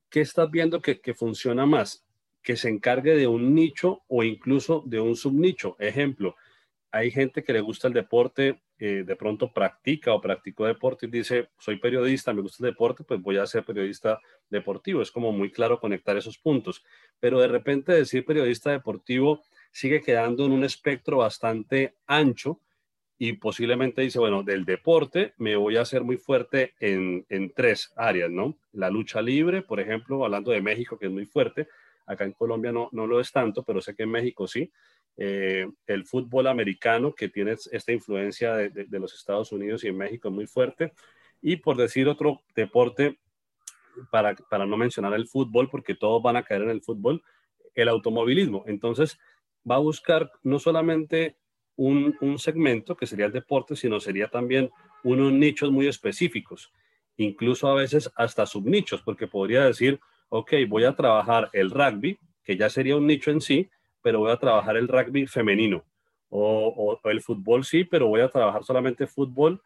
¿qué 0.10 0.22
estás 0.22 0.50
viendo 0.50 0.82
que 0.82 1.14
funciona 1.14 1.66
más? 1.66 2.07
Que 2.48 2.56
se 2.56 2.70
encargue 2.70 3.14
de 3.18 3.28
un 3.28 3.54
nicho 3.54 4.04
o 4.08 4.24
incluso 4.24 4.82
de 4.86 5.02
un 5.02 5.18
subnicho. 5.18 5.76
Ejemplo, 5.80 6.38
hay 6.92 7.12
gente 7.12 7.44
que 7.44 7.52
le 7.52 7.60
gusta 7.60 7.90
el 7.90 7.94
deporte, 7.94 8.62
eh, 8.80 9.04
de 9.06 9.16
pronto 9.18 9.52
practica 9.52 10.14
o 10.14 10.22
practicó 10.22 10.66
deporte 10.66 11.08
y 11.08 11.10
dice, 11.10 11.50
soy 11.60 11.78
periodista, 11.78 12.32
me 12.32 12.42
gusta 12.42 12.66
el 12.66 12.72
deporte, 12.72 13.04
pues 13.04 13.22
voy 13.22 13.36
a 13.36 13.46
ser 13.46 13.66
periodista 13.66 14.22
deportivo. 14.50 15.02
Es 15.02 15.12
como 15.12 15.34
muy 15.34 15.52
claro 15.52 15.82
conectar 15.82 16.16
esos 16.16 16.38
puntos. 16.38 16.86
Pero 17.20 17.42
de 17.42 17.50
repente 17.50 17.92
decir 17.92 18.24
periodista 18.24 18.72
deportivo 18.72 19.44
sigue 19.74 20.02
quedando 20.02 20.46
en 20.46 20.54
un 20.54 20.64
espectro 20.64 21.18
bastante 21.18 21.98
ancho 22.06 22.62
y 23.18 23.34
posiblemente 23.34 24.04
dice, 24.04 24.20
bueno, 24.20 24.42
del 24.42 24.64
deporte 24.64 25.34
me 25.38 25.58
voy 25.58 25.76
a 25.76 25.82
hacer 25.82 26.06
muy 26.06 26.16
fuerte 26.16 26.76
en, 26.80 27.26
en, 27.28 27.52
tres 27.52 27.92
áreas, 27.98 28.32
¿no? 28.32 28.58
La 28.72 28.90
lucha 28.90 29.22
libre, 29.22 29.64
por 29.64 29.82
ejemplo, 29.82 30.24
hablando 30.24 30.52
de 30.52 30.62
México, 30.62 30.98
que 30.98 31.08
es 31.08 31.12
muy 31.12 31.26
fuerte, 31.26 31.68
acá 32.08 32.26
en 32.26 32.32
Colombia 32.32 32.72
no, 32.72 32.90
no 32.92 33.06
lo 33.06 33.20
es 33.20 33.32
tanto, 33.32 33.64
pero 33.64 33.82
sé 33.82 33.96
que 33.96 34.04
en 34.04 34.12
México 34.12 34.48
sí. 34.48 34.72
Eh, 35.18 35.68
el 35.86 36.06
fútbol 36.06 36.48
americano, 36.48 37.14
que 37.14 37.30
tiene 37.30 37.56
esta 37.72 37.92
influencia 37.92 38.56
de, 38.56 38.70
de, 38.70 39.00
los 39.00 39.14
Estados 39.14 39.52
Unidos 39.52 39.84
y 39.84 39.88
en 39.88 39.98
México 39.98 40.30
es 40.30 40.34
muy 40.34 40.48
fuerte. 40.48 40.94
Y 41.42 41.58
por 41.58 41.78
decir 41.78 42.08
otro 42.08 42.42
deporte, 42.56 43.20
para, 44.12 44.36
para 44.36 44.66
no 44.66 44.78
mencionar 44.78 45.14
el 45.14 45.28
fútbol, 45.28 45.70
porque 45.70 45.96
todos 45.96 46.22
van 46.22 46.38
a 46.38 46.44
caer 46.44 46.64
en 46.64 46.70
el 46.70 46.82
fútbol, 46.82 47.24
el 47.76 47.90
automovilismo. 47.90 48.64
Entonces, 48.68 49.20
va 49.70 49.76
a 49.76 49.80
buscar 49.80 50.32
no 50.44 50.60
solamente 50.60 51.38
un, 51.76 52.38
segmento 52.40 52.96
que 52.96 53.06
sería 53.06 53.28
el 53.28 53.32
deporte, 53.32 53.76
sino 53.76 54.00
sería 54.00 54.28
también 54.28 54.72
unos 55.04 55.32
nichos 55.32 55.72
muy 55.72 55.88
específicos, 55.88 56.72
incluso 57.18 57.68
a 57.68 57.76
veces 57.76 58.12
hasta 58.16 58.46
subnichos, 58.46 59.02
porque 59.02 59.28
podría 59.28 59.64
decir, 59.64 60.00
ok, 60.30 60.54
voy 60.68 60.84
a 60.84 60.96
trabajar 60.96 61.50
el 61.54 61.72
rugby, 61.72 62.18
que 62.44 62.58
ya 62.58 62.70
sería 62.70 62.98
un 62.98 63.08
nicho 63.08 63.32
en 63.32 63.42
sí, 63.42 63.70
pero 64.02 64.20
voy 64.20 64.32
a 64.32 64.38
trabajar 64.38 64.78
el 64.78 64.88
rugby 64.88 65.28
femenino, 65.28 65.84
o, 66.30 67.00
el 67.06 67.22
fútbol 67.22 67.64
sí, 67.64 67.84
pero 67.84 68.08
voy 68.08 68.22
a 68.22 68.30
trabajar 68.30 68.64
solamente 68.64 69.08
fútbol 69.08 69.62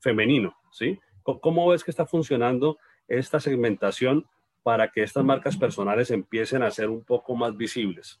femenino, 0.00 0.56
¿sí? 0.72 0.98
¿Cómo 1.22 1.68
ves 1.68 1.82
que 1.82 1.90
está 1.90 2.04
funcionando 2.04 2.78
esta 3.08 3.40
segmentación 3.40 4.26
para 4.62 4.90
que 4.90 5.02
estas 5.02 5.24
marcas 5.24 5.56
personales 5.56 6.10
empiecen 6.10 6.62
a 6.62 6.70
ser 6.70 6.90
un 6.90 7.02
poco 7.02 7.34
más 7.34 7.56
visibles? 7.56 8.20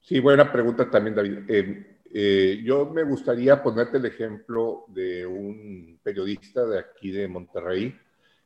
Sí, 0.00 0.20
buena 0.20 0.50
pregunta 0.50 0.88
también, 0.88 1.14
David. 1.14 1.38
Eh, 1.48 2.00
eh, 2.14 2.62
yo 2.64 2.86
me 2.86 3.02
gustaría 3.02 3.62
ponerte 3.62 3.98
el 3.98 4.06
ejemplo 4.06 4.84
de 4.88 5.26
un 5.26 5.98
periodista 6.02 6.64
de 6.64 6.78
aquí 6.78 7.10
de 7.10 7.28
Monterrey 7.28 7.94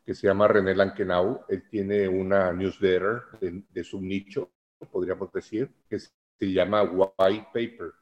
que 0.05 0.15
se 0.15 0.27
llama 0.27 0.49
René 0.49 0.75
Lankenau. 0.75 1.45
Él 1.49 1.69
tiene 1.69 2.09
una 2.09 2.53
newsletter 2.53 3.23
de, 3.41 3.85
su 3.85 4.01
nicho, 4.01 4.51
podríamos 4.91 5.33
decir, 5.33 5.71
que 5.89 5.99
se 5.99 6.13
llama 6.41 6.83
White 6.83 7.49
Paper, 7.53 7.93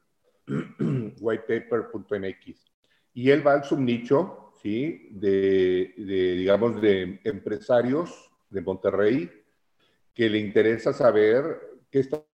whitepaper.mx. 1.19 2.65
Y 3.13 3.29
él 3.31 3.45
va 3.45 3.53
al 3.53 3.63
subnicho, 3.63 4.53
¿sí? 4.61 5.09
De, 5.11 5.93
de, 5.97 6.33
digamos, 6.33 6.81
de 6.81 7.19
empresarios 7.23 8.31
de 8.49 8.61
Monterrey 8.61 9.29
que 10.13 10.29
le 10.29 10.39
interesa 10.39 10.93
saber 10.93 11.79
qué 11.89 11.99
está 11.99 12.25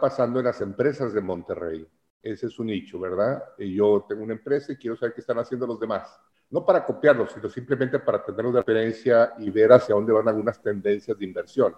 pasando 0.00 0.38
en 0.38 0.46
las 0.46 0.60
empresas 0.60 1.12
de 1.12 1.20
Monterrey. 1.20 1.86
Ese 2.22 2.46
es 2.46 2.58
un 2.58 2.68
nicho, 2.68 2.98
¿verdad? 2.98 3.42
Yo 3.58 4.06
tengo 4.08 4.22
una 4.22 4.32
empresa 4.32 4.72
y 4.72 4.76
quiero 4.76 4.96
saber 4.96 5.14
qué 5.14 5.20
están 5.20 5.38
haciendo 5.38 5.66
los 5.66 5.78
demás. 5.78 6.08
No 6.54 6.64
para 6.64 6.84
copiarlos, 6.84 7.32
sino 7.32 7.48
simplemente 7.48 7.98
para 7.98 8.24
tener 8.24 8.46
una 8.46 8.60
referencia 8.60 9.34
y 9.38 9.50
ver 9.50 9.72
hacia 9.72 9.96
dónde 9.96 10.12
van 10.12 10.28
algunas 10.28 10.62
tendencias 10.62 11.18
de 11.18 11.24
inversión. 11.24 11.74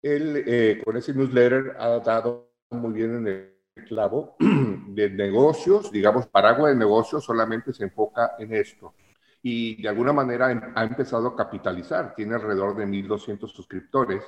Él, 0.00 0.44
eh, 0.46 0.80
con 0.84 0.96
ese 0.96 1.12
newsletter, 1.12 1.74
ha 1.76 1.98
dado 1.98 2.52
muy 2.70 2.92
bien 2.92 3.16
en 3.16 3.26
el 3.26 3.84
clavo 3.88 4.36
de 4.88 5.10
negocios, 5.10 5.90
digamos, 5.90 6.28
Paraguay 6.28 6.72
de 6.72 6.78
negocios 6.78 7.24
solamente 7.24 7.72
se 7.72 7.82
enfoca 7.82 8.36
en 8.38 8.54
esto. 8.54 8.94
Y 9.42 9.82
de 9.82 9.88
alguna 9.88 10.12
manera 10.12 10.52
em, 10.52 10.60
ha 10.76 10.84
empezado 10.84 11.26
a 11.26 11.36
capitalizar. 11.36 12.14
Tiene 12.14 12.36
alrededor 12.36 12.76
de 12.76 12.86
1.200 12.86 13.48
suscriptores 13.50 14.22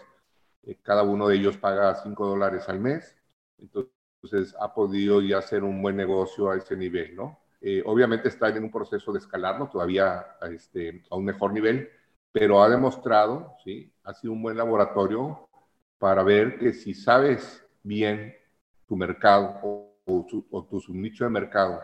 eh, 0.64 0.76
cada 0.82 1.02
uno 1.04 1.28
de 1.28 1.36
ellos 1.36 1.56
paga 1.56 1.94
5 1.94 2.26
dólares 2.26 2.68
al 2.68 2.80
mes, 2.80 3.16
entonces 3.58 4.54
ha 4.60 4.74
podido 4.74 5.22
ya 5.22 5.38
hacer 5.38 5.64
un 5.64 5.80
buen 5.82 5.96
negocio 5.96 6.50
a 6.50 6.56
ese 6.56 6.76
nivel, 6.76 7.16
¿no? 7.16 7.38
Eh, 7.60 7.82
obviamente 7.84 8.28
está 8.28 8.48
en 8.48 8.64
un 8.64 8.70
proceso 8.70 9.12
de 9.12 9.18
escalarlo 9.18 9.68
todavía 9.68 10.36
a, 10.40 10.48
este, 10.48 11.02
a 11.10 11.16
un 11.16 11.24
mejor 11.24 11.52
nivel, 11.52 11.90
pero 12.32 12.62
ha 12.62 12.68
demostrado, 12.68 13.54
¿sí? 13.64 13.92
Ha 14.04 14.14
sido 14.14 14.32
un 14.32 14.42
buen 14.42 14.56
laboratorio 14.56 15.48
para 15.98 16.22
ver 16.22 16.58
que 16.58 16.72
si 16.72 16.94
sabes 16.94 17.64
bien 17.82 18.34
tu 18.86 18.96
mercado 18.96 19.60
o, 19.62 20.66
tu 20.68 20.94
nicho 20.94 21.24
de 21.24 21.30
mercado 21.30 21.80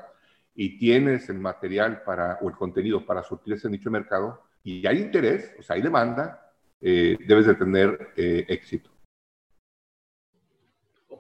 y 0.54 0.78
tienes 0.78 1.28
el 1.28 1.38
material 1.38 2.02
para, 2.02 2.38
o 2.40 2.49
el 2.49 2.56
contenido 2.56 3.04
para 3.04 3.23
surtir 3.23 3.54
ese 3.54 3.68
nicho 3.68 3.90
de 3.90 3.99
mercado 3.99 4.42
y 4.64 4.87
hay 4.87 4.99
interés, 4.99 5.54
o 5.59 5.62
sea, 5.62 5.76
hay 5.76 5.83
demanda, 5.83 6.52
eh, 6.80 7.16
debes 7.26 7.47
de 7.47 7.54
tener 7.54 8.09
eh, 8.16 8.47
éxito. 8.49 8.96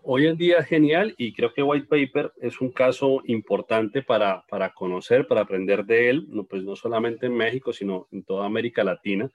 Hoy 0.08 0.28
en 0.28 0.36
día 0.36 0.58
es 0.58 0.66
genial 0.68 1.16
y 1.18 1.32
creo 1.32 1.52
que 1.52 1.64
White 1.64 1.88
Paper 1.88 2.32
es 2.40 2.60
un 2.60 2.70
caso 2.70 3.22
importante 3.24 4.02
para, 4.02 4.46
para 4.48 4.72
conocer, 4.72 5.26
para 5.26 5.40
aprender 5.40 5.84
de 5.84 6.10
él, 6.10 6.26
no, 6.28 6.44
pues 6.44 6.62
no 6.62 6.76
solamente 6.76 7.26
en 7.26 7.34
México, 7.34 7.72
sino 7.72 8.06
en 8.12 8.22
toda 8.22 8.46
América 8.46 8.84
Latina. 8.84 9.32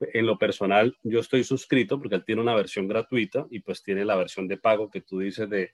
En 0.00 0.26
lo 0.26 0.36
personal, 0.36 0.98
yo 1.04 1.20
estoy 1.20 1.44
suscrito 1.44 2.00
porque 2.00 2.16
él 2.16 2.24
tiene 2.24 2.42
una 2.42 2.56
versión 2.56 2.88
gratuita 2.88 3.46
y 3.52 3.60
pues 3.60 3.84
tiene 3.84 4.04
la 4.04 4.16
versión 4.16 4.48
de 4.48 4.56
pago 4.56 4.90
que 4.90 5.00
tú 5.00 5.20
dices 5.20 5.48
de, 5.48 5.70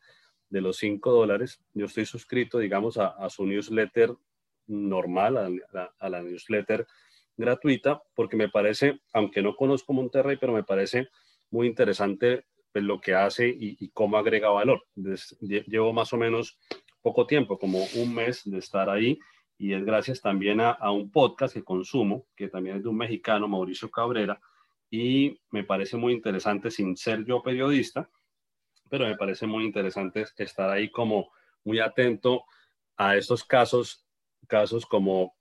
de 0.50 0.60
los 0.60 0.76
5 0.76 1.10
dólares. 1.10 1.62
Yo 1.72 1.86
estoy 1.86 2.04
suscrito, 2.04 2.58
digamos, 2.58 2.98
a, 2.98 3.06
a 3.06 3.30
su 3.30 3.46
newsletter 3.46 4.12
normal, 4.66 5.62
a, 5.72 5.94
a 5.98 6.10
la 6.10 6.20
newsletter 6.20 6.86
gratuita 7.38 8.02
porque 8.14 8.36
me 8.36 8.50
parece, 8.50 9.00
aunque 9.14 9.40
no 9.40 9.56
conozco 9.56 9.94
Monterrey, 9.94 10.36
pero 10.38 10.52
me 10.52 10.62
parece 10.62 11.08
muy 11.50 11.66
interesante 11.66 12.44
pues, 12.72 12.84
lo 12.84 13.00
que 13.00 13.14
hace 13.14 13.48
y, 13.48 13.88
cómo 13.90 14.16
agrega 14.16 14.50
valor. 14.50 14.84
llevo 15.40 15.92
más 15.92 16.12
o 16.12 16.16
menos 16.16 16.58
poco 17.02 17.26
tiempo, 17.26 17.58
como 17.58 17.84
un 17.96 18.14
mes 18.14 18.42
de 18.44 18.58
estar 18.58 18.90
ahí 18.90 19.18
y 19.58 19.74
es 19.74 19.84
gracias 19.84 20.20
también 20.20 20.60
a, 20.60 20.90
un 20.90 21.10
podcast 21.10 21.54
que 21.54 21.62
consumo, 21.62 22.26
que 22.34 22.48
también 22.48 22.76
es 22.76 22.82
de 22.82 22.88
un 22.88 22.96
mexicano, 22.96 23.46
Mauricio 23.46 23.90
Cabrera, 23.90 24.40
y 24.90 25.38
me 25.50 25.64
parece 25.64 25.96
muy 25.96 26.14
interesante 26.14 26.70
sin 26.70 26.96
ser 26.96 27.24
yo 27.24 27.42
periodista, 27.42 28.08
pero 28.88 29.06
me 29.06 29.16
parece 29.16 29.46
muy 29.46 29.64
interesante 29.64 30.24
estar 30.36 30.70
ahí 30.70 30.90
como 30.90 31.30
muy 31.62 31.78
atento 31.78 32.44
a 32.96 33.16
estos 33.16 33.44
casos, 33.44 34.06
casos 34.48 34.86
como 34.86 35.34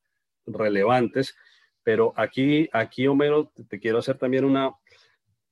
relevantes 0.46 1.36
pero 1.84 2.14
aquí, 2.16 2.70
aquí 2.72 3.08
Homero, 3.08 3.52
te 3.68 3.80
quiero 3.80 3.98
hacer 3.98 4.18
también 4.18 4.46
una, 4.46 4.76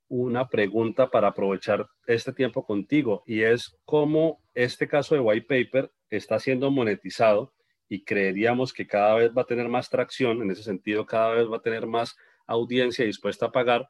una 0.09 0.47
pregunta 0.47 1.09
para 1.09 1.29
aprovechar 1.29 1.87
este 2.05 2.33
tiempo 2.33 2.65
contigo 2.65 3.23
y 3.25 3.41
es 3.41 3.77
cómo 3.85 4.41
este 4.53 4.87
caso 4.87 5.15
de 5.15 5.21
White 5.21 5.47
Paper 5.47 5.91
está 6.09 6.39
siendo 6.39 6.71
monetizado 6.71 7.53
y 7.89 8.03
creeríamos 8.03 8.73
que 8.73 8.87
cada 8.87 9.15
vez 9.15 9.31
va 9.37 9.43
a 9.43 9.47
tener 9.47 9.67
más 9.69 9.89
tracción, 9.89 10.41
en 10.41 10.51
ese 10.51 10.63
sentido 10.63 11.05
cada 11.05 11.31
vez 11.31 11.47
va 11.51 11.57
a 11.57 11.61
tener 11.61 11.87
más 11.87 12.15
audiencia 12.45 13.05
dispuesta 13.05 13.47
a 13.47 13.51
pagar, 13.51 13.87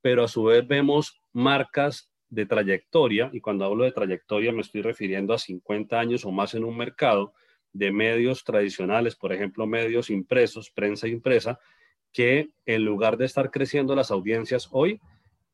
pero 0.00 0.24
a 0.24 0.28
su 0.28 0.44
vez 0.44 0.66
vemos 0.66 1.20
marcas 1.32 2.10
de 2.28 2.46
trayectoria, 2.46 3.28
y 3.32 3.40
cuando 3.40 3.64
hablo 3.64 3.84
de 3.84 3.92
trayectoria 3.92 4.52
me 4.52 4.60
estoy 4.60 4.82
refiriendo 4.82 5.34
a 5.34 5.38
50 5.38 5.98
años 5.98 6.24
o 6.24 6.30
más 6.30 6.54
en 6.54 6.64
un 6.64 6.76
mercado 6.76 7.32
de 7.72 7.90
medios 7.90 8.44
tradicionales, 8.44 9.16
por 9.16 9.32
ejemplo, 9.32 9.66
medios 9.66 10.10
impresos, 10.10 10.70
prensa 10.70 11.08
impresa, 11.08 11.58
que 12.12 12.50
en 12.66 12.84
lugar 12.84 13.16
de 13.16 13.26
estar 13.26 13.50
creciendo 13.50 13.94
las 13.94 14.10
audiencias 14.10 14.68
hoy, 14.72 15.00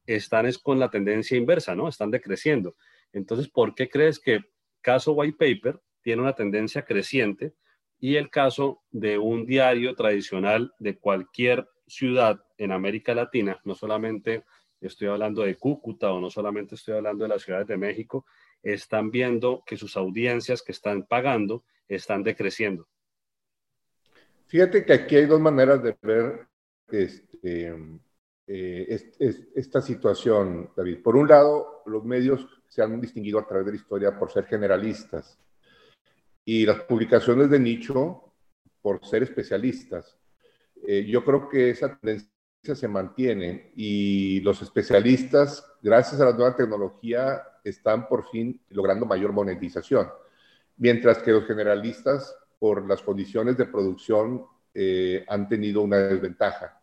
están 0.06 0.46
es 0.46 0.58
con 0.58 0.78
la 0.78 0.90
tendencia 0.90 1.36
inversa, 1.36 1.74
¿no? 1.74 1.88
Están 1.88 2.10
decreciendo. 2.10 2.76
Entonces, 3.12 3.48
¿por 3.48 3.74
qué 3.74 3.88
crees 3.88 4.18
que 4.18 4.40
caso 4.80 5.12
White 5.12 5.36
Paper 5.38 5.80
tiene 6.02 6.22
una 6.22 6.34
tendencia 6.34 6.84
creciente 6.84 7.54
y 7.98 8.16
el 8.16 8.30
caso 8.30 8.82
de 8.90 9.18
un 9.18 9.46
diario 9.46 9.94
tradicional 9.94 10.72
de 10.78 10.98
cualquier 10.98 11.68
ciudad 11.86 12.44
en 12.58 12.72
América 12.72 13.14
Latina, 13.14 13.60
no 13.64 13.74
solamente 13.74 14.44
estoy 14.80 15.08
hablando 15.08 15.42
de 15.42 15.56
Cúcuta 15.56 16.12
o 16.12 16.20
no 16.20 16.30
solamente 16.30 16.74
estoy 16.74 16.94
hablando 16.94 17.24
de 17.24 17.28
las 17.28 17.42
ciudades 17.42 17.66
de 17.66 17.76
México, 17.76 18.26
están 18.62 19.10
viendo 19.10 19.62
que 19.66 19.76
sus 19.76 19.96
audiencias 19.96 20.62
que 20.62 20.72
están 20.72 21.04
pagando 21.04 21.64
están 21.88 22.22
decreciendo. 22.22 22.88
Fíjate 24.46 24.84
que 24.84 24.92
aquí 24.92 25.16
hay 25.16 25.26
dos 25.26 25.40
maneras 25.40 25.82
de 25.82 25.96
ver 26.02 26.46
este, 26.88 27.74
eh, 28.46 29.12
esta 29.54 29.80
situación, 29.80 30.70
David. 30.76 31.02
Por 31.02 31.16
un 31.16 31.28
lado, 31.28 31.82
los 31.86 32.04
medios 32.04 32.46
se 32.68 32.82
han 32.82 33.00
distinguido 33.00 33.38
a 33.38 33.46
través 33.46 33.66
de 33.66 33.72
la 33.72 33.78
historia 33.78 34.18
por 34.18 34.30
ser 34.30 34.44
generalistas 34.46 35.38
y 36.44 36.64
las 36.64 36.80
publicaciones 36.82 37.50
de 37.50 37.58
nicho 37.58 38.32
por 38.80 39.04
ser 39.04 39.24
especialistas. 39.24 40.16
Eh, 40.86 41.04
yo 41.06 41.24
creo 41.24 41.48
que 41.48 41.70
esa 41.70 41.98
tendencia 41.98 42.30
se 42.74 42.86
mantiene 42.86 43.72
y 43.74 44.40
los 44.40 44.62
especialistas, 44.62 45.66
gracias 45.82 46.20
a 46.20 46.26
la 46.26 46.32
nueva 46.32 46.54
tecnología, 46.54 47.42
están 47.64 48.06
por 48.08 48.28
fin 48.30 48.60
logrando 48.70 49.06
mayor 49.06 49.32
monetización, 49.32 50.08
mientras 50.76 51.18
que 51.18 51.32
los 51.32 51.46
generalistas, 51.46 52.36
por 52.58 52.86
las 52.86 53.02
condiciones 53.02 53.56
de 53.56 53.66
producción, 53.66 54.46
eh, 54.72 55.24
han 55.28 55.48
tenido 55.48 55.82
una 55.82 55.98
desventaja. 55.98 56.80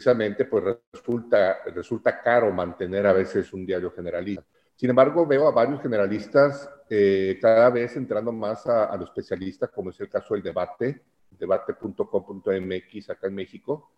Precisamente, 0.00 0.46
pues 0.46 0.64
resulta, 0.94 1.58
resulta 1.74 2.22
caro 2.22 2.50
mantener 2.50 3.06
a 3.06 3.12
veces 3.12 3.52
un 3.52 3.66
diario 3.66 3.90
generalista. 3.90 4.42
Sin 4.74 4.88
embargo, 4.88 5.26
veo 5.26 5.46
a 5.46 5.50
varios 5.50 5.82
generalistas 5.82 6.70
eh, 6.88 7.38
cada 7.38 7.68
vez 7.68 7.94
entrando 7.96 8.32
más 8.32 8.66
a, 8.66 8.86
a, 8.86 8.96
lo 8.96 9.04
especialista, 9.04 9.68
como 9.68 9.90
es 9.90 10.00
el 10.00 10.08
caso 10.08 10.32
del 10.32 10.42
debate, 10.42 11.02
debate.com.mx 11.38 13.10
acá 13.10 13.26
en 13.26 13.34
México, 13.34 13.92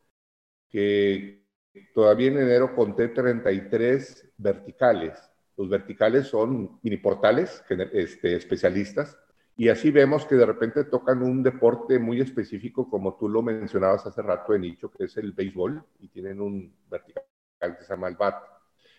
que 0.68 1.46
todavía 1.94 2.32
en 2.32 2.38
enero 2.38 2.74
conté 2.74 3.06
33 3.06 4.32
verticales. 4.38 5.30
Los 5.56 5.68
verticales 5.68 6.26
son 6.26 6.80
mini 6.82 6.96
portales 6.96 7.62
este, 7.92 8.34
especialistas 8.34 9.16
y 9.56 9.68
así 9.68 9.90
vemos 9.90 10.24
que 10.24 10.34
de 10.34 10.46
repente 10.46 10.84
tocan 10.84 11.22
un 11.22 11.42
deporte 11.42 11.98
muy 11.98 12.20
específico, 12.20 12.88
como 12.88 13.16
tú 13.16 13.28
lo 13.28 13.42
mencionabas 13.42 14.06
hace 14.06 14.22
rato 14.22 14.52
de 14.52 14.58
nicho, 14.58 14.90
que 14.90 15.04
es 15.04 15.16
el 15.18 15.32
béisbol, 15.32 15.84
y 16.00 16.08
tienen 16.08 16.40
un 16.40 16.74
vertical 16.88 17.24
que 17.60 17.84
se 17.84 17.92
llama 17.92 18.08
el 18.08 18.16
BAT, 18.16 18.42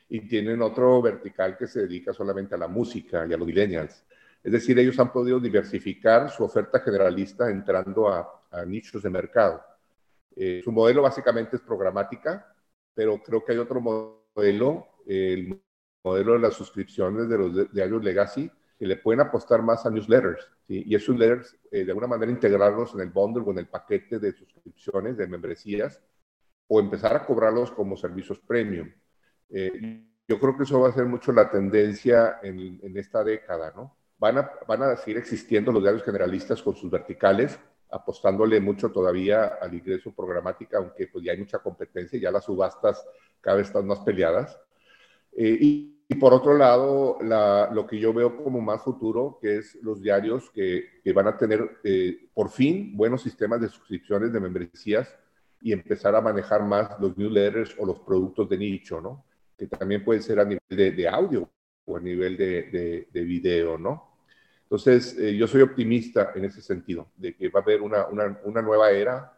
y 0.09 0.27
tienen 0.27 0.61
otro 0.61 1.01
vertical 1.01 1.57
que 1.57 1.65
se 1.65 1.81
dedica 1.81 2.13
solamente 2.13 2.53
a 2.53 2.59
la 2.59 2.67
música 2.67 3.25
y 3.27 3.33
a 3.33 3.37
los 3.37 3.47
millennials. 3.47 4.05
Es 4.43 4.51
decir, 4.51 4.77
ellos 4.77 4.99
han 4.99 5.11
podido 5.11 5.39
diversificar 5.39 6.29
su 6.29 6.43
oferta 6.43 6.79
generalista 6.81 7.49
entrando 7.49 8.09
a, 8.09 8.39
nichos 8.67 9.01
de 9.01 9.09
mercado. 9.09 9.63
Eh, 10.35 10.61
su 10.63 10.71
modelo 10.71 11.01
básicamente 11.01 11.55
es 11.55 11.61
programática, 11.63 12.53
pero 12.93 13.17
creo 13.23 13.43
que 13.43 13.53
hay 13.53 13.57
otro 13.57 13.81
modelo, 13.81 14.85
el 15.07 15.59
modelo 16.03 16.33
de 16.33 16.39
las 16.39 16.53
suscripciones 16.53 17.27
de 17.27 17.37
los 17.39 17.73
diarios 17.73 18.03
Legacy, 18.03 18.51
que 18.83 18.87
le 18.89 18.97
pueden 18.97 19.21
apostar 19.21 19.61
más 19.61 19.85
a 19.85 19.89
newsletters. 19.89 20.45
Y 20.67 20.93
esos 20.93 21.15
newsletters, 21.15 21.57
eh, 21.71 21.85
de 21.85 21.91
alguna 21.91 22.07
manera, 22.07 22.29
integrarlos 22.29 22.93
en 22.93 22.99
el 22.99 23.11
bundle 23.11 23.41
o 23.45 23.51
en 23.51 23.59
el 23.59 23.67
paquete 23.69 24.19
de 24.19 24.33
suscripciones, 24.33 25.15
de 25.15 25.25
membresías, 25.25 26.01
o 26.67 26.81
empezar 26.81 27.15
a 27.15 27.25
cobrarlos 27.25 27.71
como 27.71 27.95
servicios 27.95 28.41
premium. 28.41 28.91
Eh, 29.49 30.03
yo 30.27 30.37
creo 30.37 30.57
que 30.57 30.63
eso 30.63 30.81
va 30.81 30.89
a 30.89 30.91
ser 30.91 31.05
mucho 31.05 31.31
la 31.31 31.49
tendencia 31.49 32.39
en, 32.43 32.81
en 32.83 32.97
esta 32.97 33.23
década, 33.23 33.71
¿no? 33.73 33.95
Van 34.17 34.39
a, 34.39 34.51
van 34.67 34.83
a 34.83 34.97
seguir 34.97 35.15
existiendo 35.15 35.71
los 35.71 35.81
diarios 35.81 36.03
generalistas 36.03 36.61
con 36.61 36.75
sus 36.75 36.91
verticales, 36.91 37.57
apostándole 37.89 38.59
mucho 38.59 38.91
todavía 38.91 39.59
al 39.61 39.73
ingreso 39.73 40.13
programática, 40.13 40.79
aunque 40.79 41.07
pues 41.07 41.23
ya 41.23 41.31
hay 41.31 41.37
mucha 41.37 41.59
competencia, 41.59 42.19
ya 42.19 42.31
las 42.31 42.43
subastas 42.43 43.01
cada 43.39 43.55
vez 43.55 43.67
están 43.67 43.87
más 43.87 44.01
peleadas. 44.01 44.59
Eh, 45.31 45.57
y, 45.61 45.92
por 46.15 46.33
otro 46.33 46.57
lado, 46.57 47.17
lo 47.21 47.87
que 47.87 47.99
yo 47.99 48.13
veo 48.13 48.35
como 48.43 48.61
más 48.61 48.81
futuro, 48.81 49.37
que 49.41 49.57
es 49.57 49.75
los 49.81 50.01
diarios 50.01 50.49
que, 50.49 51.01
que 51.03 51.13
van 51.13 51.27
a 51.27 51.37
tener 51.37 51.79
eh, 51.83 52.29
por 52.33 52.49
fin 52.49 52.95
buenos 52.97 53.21
sistemas 53.21 53.61
de 53.61 53.69
suscripciones, 53.69 54.33
de 54.33 54.39
membresías 54.39 55.15
y 55.61 55.71
empezar 55.71 56.15
a 56.15 56.21
manejar 56.21 56.63
más 56.63 56.99
los 56.99 57.17
newsletters 57.17 57.75
o 57.79 57.85
los 57.85 57.99
productos 57.99 58.49
de 58.49 58.57
nicho, 58.57 58.99
¿no? 58.99 59.25
Que 59.57 59.67
también 59.67 60.03
puede 60.03 60.21
ser 60.21 60.39
a 60.39 60.45
nivel 60.45 60.61
de, 60.69 60.91
de 60.91 61.07
audio 61.07 61.49
o 61.85 61.97
a 61.97 61.99
nivel 61.99 62.35
de, 62.35 62.63
de, 62.63 63.07
de 63.11 63.23
video, 63.23 63.77
¿no? 63.77 64.13
Entonces, 64.63 65.17
eh, 65.19 65.35
yo 65.37 65.47
soy 65.47 65.61
optimista 65.61 66.31
en 66.35 66.45
ese 66.45 66.61
sentido, 66.61 67.11
de 67.15 67.35
que 67.35 67.49
va 67.49 67.59
a 67.59 67.63
haber 67.63 67.81
una, 67.81 68.07
una, 68.07 68.39
una, 68.43 68.61
nueva 68.61 68.89
era 68.89 69.31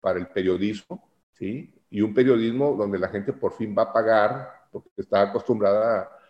para 0.00 0.18
el 0.18 0.26
periodismo, 0.26 1.10
¿sí? 1.32 1.74
Y 1.90 2.02
un 2.02 2.12
periodismo 2.12 2.74
donde 2.76 2.98
la 2.98 3.08
gente 3.08 3.32
por 3.32 3.52
fin 3.54 3.74
va 3.76 3.84
a 3.84 3.92
pagar, 3.92 4.50
porque 4.70 4.90
está 4.98 5.22
acostumbrada 5.22 6.02
a, 6.02 6.21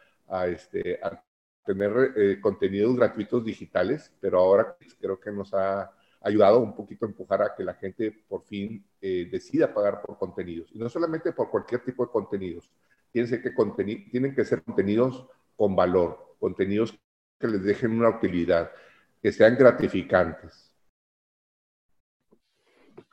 este, 0.46 0.98
a 1.02 1.22
tener 1.64 2.12
eh, 2.16 2.40
contenidos 2.40 2.96
gratuitos 2.96 3.44
digitales, 3.44 4.12
pero 4.20 4.38
ahora 4.38 4.76
creo 5.00 5.20
que 5.20 5.30
nos 5.30 5.52
ha 5.54 5.92
ayudado 6.20 6.60
un 6.60 6.74
poquito 6.74 7.04
a 7.04 7.08
empujar 7.08 7.42
a 7.42 7.54
que 7.54 7.64
la 7.64 7.74
gente 7.74 8.24
por 8.28 8.44
fin 8.44 8.84
eh, 9.00 9.28
decida 9.30 9.72
pagar 9.72 10.02
por 10.02 10.18
contenidos. 10.18 10.70
Y 10.72 10.78
no 10.78 10.88
solamente 10.88 11.32
por 11.32 11.50
cualquier 11.50 11.82
tipo 11.84 12.04
de 12.04 12.12
contenidos, 12.12 12.70
tienen 13.10 13.42
que, 13.42 13.50
tienen 14.10 14.34
que 14.34 14.44
ser 14.44 14.62
contenidos 14.62 15.26
con 15.56 15.76
valor, 15.76 16.36
contenidos 16.38 16.98
que 17.38 17.48
les 17.48 17.62
dejen 17.62 17.92
una 17.92 18.08
utilidad, 18.08 18.70
que 19.20 19.32
sean 19.32 19.56
gratificantes. 19.56 20.74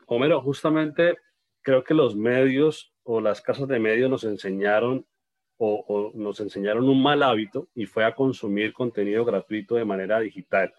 Homero, 0.06 0.42
justamente 0.42 1.18
creo 1.62 1.84
que 1.84 1.94
los 1.94 2.16
medios 2.16 2.94
o 3.04 3.22
las 3.22 3.42
casas 3.42 3.68
de 3.68 3.80
medios 3.80 4.10
nos 4.10 4.24
enseñaron 4.24 5.06
o, 5.60 6.12
nos 6.16 6.40
enseñaron 6.40 6.88
un 6.88 7.04
mal 7.04 7.22
hábito 7.22 7.68
y 7.76 7.86
fue 7.86 8.06
a 8.06 8.16
consumir 8.16 8.74
contenido 8.74 9.26
gratuito 9.26 9.76
de 9.76 9.86
manera 9.86 10.20
digital. 10.20 10.74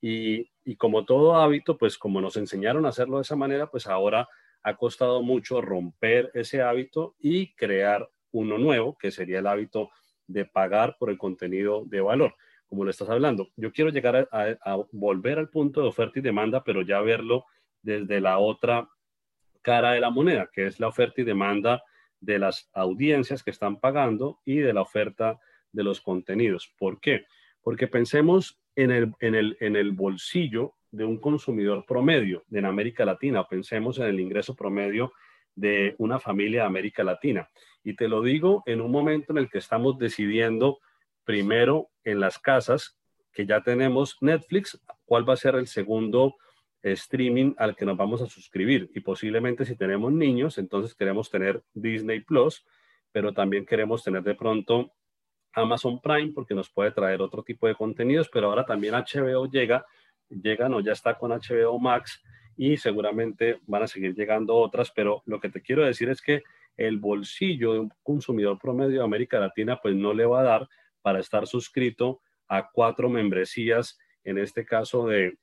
Y, 0.00 0.48
y, 0.64 0.76
como 0.76 1.04
todo 1.04 1.36
hábito, 1.36 1.76
pues 1.76 1.98
como 1.98 2.20
nos 2.20 2.36
enseñaron 2.36 2.86
a 2.86 2.90
hacerlo 2.90 3.16
de 3.16 3.22
esa 3.22 3.36
manera, 3.36 3.70
pues 3.70 3.86
ahora 3.86 4.28
ha 4.62 4.76
costado 4.76 5.22
mucho 5.22 5.60
romper 5.60 6.30
ese 6.34 6.62
hábito 6.62 7.16
y 7.18 7.54
crear 7.54 8.08
uno 8.30 8.56
nuevo, 8.56 8.96
que 8.96 9.10
sería 9.10 9.40
el 9.40 9.46
hábito 9.46 9.90
de 10.26 10.44
pagar 10.44 10.96
por 10.98 11.10
el 11.10 11.18
contenido 11.18 11.84
de 11.86 12.00
valor 12.00 12.34
como 12.74 12.84
lo 12.84 12.90
estás 12.90 13.08
hablando. 13.08 13.50
Yo 13.56 13.72
quiero 13.72 13.90
llegar 13.90 14.28
a, 14.32 14.76
volver 14.90 15.38
al 15.38 15.48
punto 15.48 15.80
de 15.80 15.88
oferta 15.88 16.18
y 16.18 16.22
demanda, 16.22 16.64
pero 16.64 16.82
ya 16.82 17.00
verlo 17.00 17.44
desde 17.82 18.20
la 18.20 18.38
otra 18.38 18.88
cara 19.62 19.92
de 19.92 20.00
la 20.00 20.10
moneda, 20.10 20.50
que 20.52 20.66
es 20.66 20.80
la 20.80 20.88
oferta 20.88 21.20
y 21.20 21.24
demanda 21.24 21.84
de 22.24 22.38
las 22.38 22.70
audiencias 22.72 23.42
que 23.42 23.50
están 23.50 23.80
pagando 23.80 24.40
y 24.44 24.56
de 24.56 24.72
la 24.72 24.82
oferta 24.82 25.38
de 25.72 25.84
los 25.84 26.00
contenidos. 26.00 26.72
¿Por 26.78 27.00
qué? 27.00 27.26
Porque 27.62 27.86
pensemos 27.86 28.60
en 28.76 28.90
el, 28.90 29.12
en 29.20 29.34
el, 29.34 29.56
en 29.60 29.76
el 29.76 29.92
bolsillo 29.92 30.74
de 30.90 31.04
un 31.04 31.18
consumidor 31.18 31.84
promedio 31.86 32.44
en 32.50 32.64
América 32.64 33.04
Latina, 33.04 33.46
pensemos 33.48 33.98
en 33.98 34.06
el 34.06 34.20
ingreso 34.20 34.54
promedio 34.54 35.12
de 35.54 35.94
una 35.98 36.18
familia 36.18 36.62
de 36.62 36.66
América 36.66 37.04
Latina. 37.04 37.48
Y 37.82 37.96
te 37.96 38.08
lo 38.08 38.22
digo 38.22 38.62
en 38.66 38.80
un 38.80 38.90
momento 38.90 39.32
en 39.32 39.38
el 39.38 39.50
que 39.50 39.58
estamos 39.58 39.98
decidiendo 39.98 40.78
primero 41.24 41.90
en 42.04 42.20
las 42.20 42.38
casas, 42.38 42.98
que 43.32 43.46
ya 43.46 43.62
tenemos 43.62 44.16
Netflix, 44.20 44.80
cuál 45.04 45.28
va 45.28 45.34
a 45.34 45.38
ser 45.38 45.56
el 45.56 45.66
segundo 45.66 46.36
streaming 46.92 47.54
al 47.56 47.74
que 47.74 47.86
nos 47.86 47.96
vamos 47.96 48.20
a 48.22 48.26
suscribir. 48.26 48.90
Y 48.94 49.00
posiblemente 49.00 49.64
si 49.64 49.74
tenemos 49.74 50.12
niños, 50.12 50.58
entonces 50.58 50.94
queremos 50.94 51.30
tener 51.30 51.62
Disney 51.72 52.20
Plus, 52.20 52.64
pero 53.10 53.32
también 53.32 53.64
queremos 53.64 54.04
tener 54.04 54.22
de 54.22 54.34
pronto 54.34 54.92
Amazon 55.54 56.00
Prime 56.00 56.32
porque 56.32 56.54
nos 56.54 56.68
puede 56.68 56.90
traer 56.90 57.22
otro 57.22 57.42
tipo 57.42 57.66
de 57.66 57.74
contenidos, 57.74 58.28
pero 58.28 58.48
ahora 58.48 58.66
también 58.66 58.94
HBO 58.94 59.46
llega, 59.46 59.86
llega, 60.28 60.68
no, 60.68 60.80
ya 60.80 60.92
está 60.92 61.16
con 61.16 61.30
HBO 61.30 61.78
Max 61.78 62.22
y 62.56 62.76
seguramente 62.76 63.60
van 63.66 63.84
a 63.84 63.86
seguir 63.86 64.14
llegando 64.14 64.54
otras, 64.54 64.92
pero 64.94 65.22
lo 65.26 65.40
que 65.40 65.48
te 65.48 65.62
quiero 65.62 65.84
decir 65.84 66.08
es 66.10 66.20
que 66.20 66.42
el 66.76 66.98
bolsillo 66.98 67.72
de 67.72 67.78
un 67.80 67.92
consumidor 68.02 68.58
promedio 68.58 68.98
de 68.98 69.04
América 69.04 69.38
Latina 69.38 69.78
pues 69.80 69.94
no 69.94 70.12
le 70.12 70.26
va 70.26 70.40
a 70.40 70.44
dar 70.44 70.68
para 71.02 71.20
estar 71.20 71.46
suscrito 71.46 72.20
a 72.48 72.70
cuatro 72.70 73.08
membresías, 73.08 73.98
en 74.24 74.38
este 74.38 74.64
caso 74.64 75.06
de, 75.06 75.38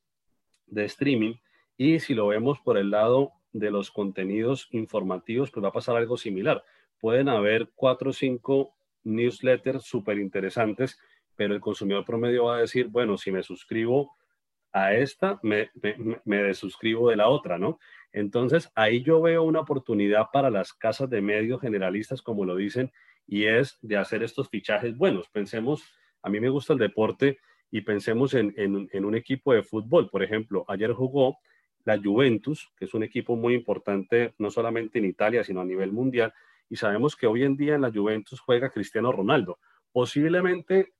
de 0.71 0.85
streaming. 0.85 1.35
Y 1.77 1.99
si 1.99 2.15
lo 2.15 2.27
vemos 2.27 2.59
por 2.59 2.77
el 2.77 2.89
lado 2.89 3.33
de 3.53 3.69
los 3.69 3.91
contenidos 3.91 4.67
informativos, 4.71 5.51
pues 5.51 5.63
va 5.63 5.69
a 5.69 5.73
pasar 5.73 5.95
algo 5.95 6.17
similar. 6.17 6.63
Pueden 6.99 7.29
haber 7.29 7.71
cuatro 7.75 8.09
o 8.09 8.13
cinco 8.13 8.73
newsletters 9.03 9.83
súper 9.83 10.17
interesantes, 10.17 10.99
pero 11.35 11.53
el 11.53 11.61
consumidor 11.61 12.05
promedio 12.05 12.45
va 12.45 12.57
a 12.57 12.61
decir, 12.61 12.87
bueno, 12.87 13.17
si 13.17 13.31
me 13.31 13.43
suscribo 13.43 14.15
a 14.73 14.93
esta, 14.93 15.39
me, 15.43 15.69
me, 16.23 16.43
desuscribo 16.43 17.09
de 17.09 17.17
la 17.17 17.27
otra, 17.27 17.57
¿no? 17.57 17.79
Entonces, 18.13 18.71
ahí 18.75 19.03
yo 19.03 19.21
veo 19.21 19.43
una 19.43 19.61
oportunidad 19.61 20.27
para 20.31 20.49
las 20.49 20.73
casas 20.73 21.09
de 21.09 21.21
medios 21.21 21.59
generalistas, 21.59 22.21
como 22.21 22.45
lo 22.45 22.55
dicen, 22.55 22.91
y 23.27 23.45
es 23.45 23.77
de 23.81 23.97
hacer 23.97 24.23
estos 24.23 24.49
fichajes 24.49 24.95
buenos. 24.95 25.27
Pensemos, 25.29 25.83
a 26.21 26.29
mí 26.29 26.39
me 26.39 26.49
gusta 26.49 26.73
el 26.73 26.79
deporte 26.79 27.39
y 27.71 27.81
pensemos 27.81 28.33
en, 28.33 28.53
en, 28.57 29.05
un 29.05 29.15
equipo 29.15 29.53
de 29.53 29.63
fútbol. 29.63 30.09
Por 30.09 30.23
ejemplo, 30.23 30.65
ayer 30.67 30.91
jugó 30.91 31.37
la 31.85 31.97
Juventus, 31.97 32.69
que 32.77 32.85
es 32.85 32.93
un 32.93 33.03
equipo 33.03 33.35
muy 33.35 33.55
importante 33.55 34.33
no 34.37 34.51
solamente 34.51 34.99
en 34.99 35.05
Italia, 35.05 35.43
sino 35.43 35.61
a 35.61 35.65
nivel 35.65 35.91
mundial, 35.91 36.33
y 36.69 36.75
sabemos 36.75 37.15
que 37.15 37.27
hoy 37.27 37.43
en 37.43 37.55
día 37.55 37.75
en 37.75 37.81
la 37.81 37.91
Juventus 37.91 38.39
juega 38.39 38.69
Cristiano 38.69 39.11
Ronaldo. 39.11 39.57
Posiblemente 39.91 40.93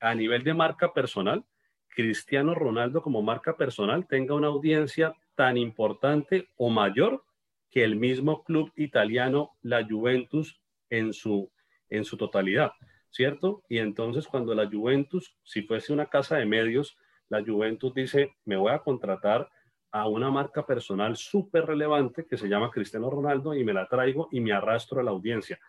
a 0.00 0.14
nivel 0.14 0.42
de 0.42 0.54
marca 0.54 0.92
personal, 0.92 1.44
Cristiano 1.88 2.54
Ronaldo 2.54 3.02
como 3.02 3.22
marca 3.22 3.56
personal 3.56 4.06
tenga 4.06 4.34
una 4.34 4.48
audiencia 4.48 5.14
tan 5.36 5.56
importante 5.56 6.48
o 6.56 6.70
mayor 6.70 7.24
que 7.70 7.84
el 7.84 7.96
mismo 7.96 8.42
club 8.44 8.72
italiano, 8.76 9.52
la 9.62 9.86
Juventus, 9.86 10.60
en 10.90 11.12
su, 11.12 11.50
en 11.88 12.04
su 12.04 12.16
totalidad, 12.16 12.72
¿cierto? 13.14 13.62
Y 13.68 13.78
entonces 13.78 14.26
cuando 14.26 14.54
la 14.54 14.68
Juventus, 14.68 15.36
si 15.44 15.62
fuese 15.62 15.92
una 15.92 16.06
casa 16.06 16.36
de 16.36 16.46
medios, 16.46 16.98
la 17.28 17.44
Juventus 17.44 17.94
dice, 17.94 18.34
me 18.44 18.56
voy 18.56 18.72
a 18.72 18.80
contratar 18.80 19.48
a 19.92 20.08
una 20.08 20.30
marca 20.30 20.66
personal 20.66 21.16
súper 21.16 21.64
relevante 21.64 22.26
que 22.26 22.36
se 22.36 22.48
llama 22.48 22.72
Cristiano 22.72 23.08
Ronaldo 23.08 23.54
y 23.54 23.62
me 23.62 23.72
la 23.72 23.86
traigo 23.86 24.28
y 24.32 24.40
me 24.40 24.52
arrastro 24.52 25.00
a 25.00 25.04
la 25.04 25.12
audiencia. 25.12 25.60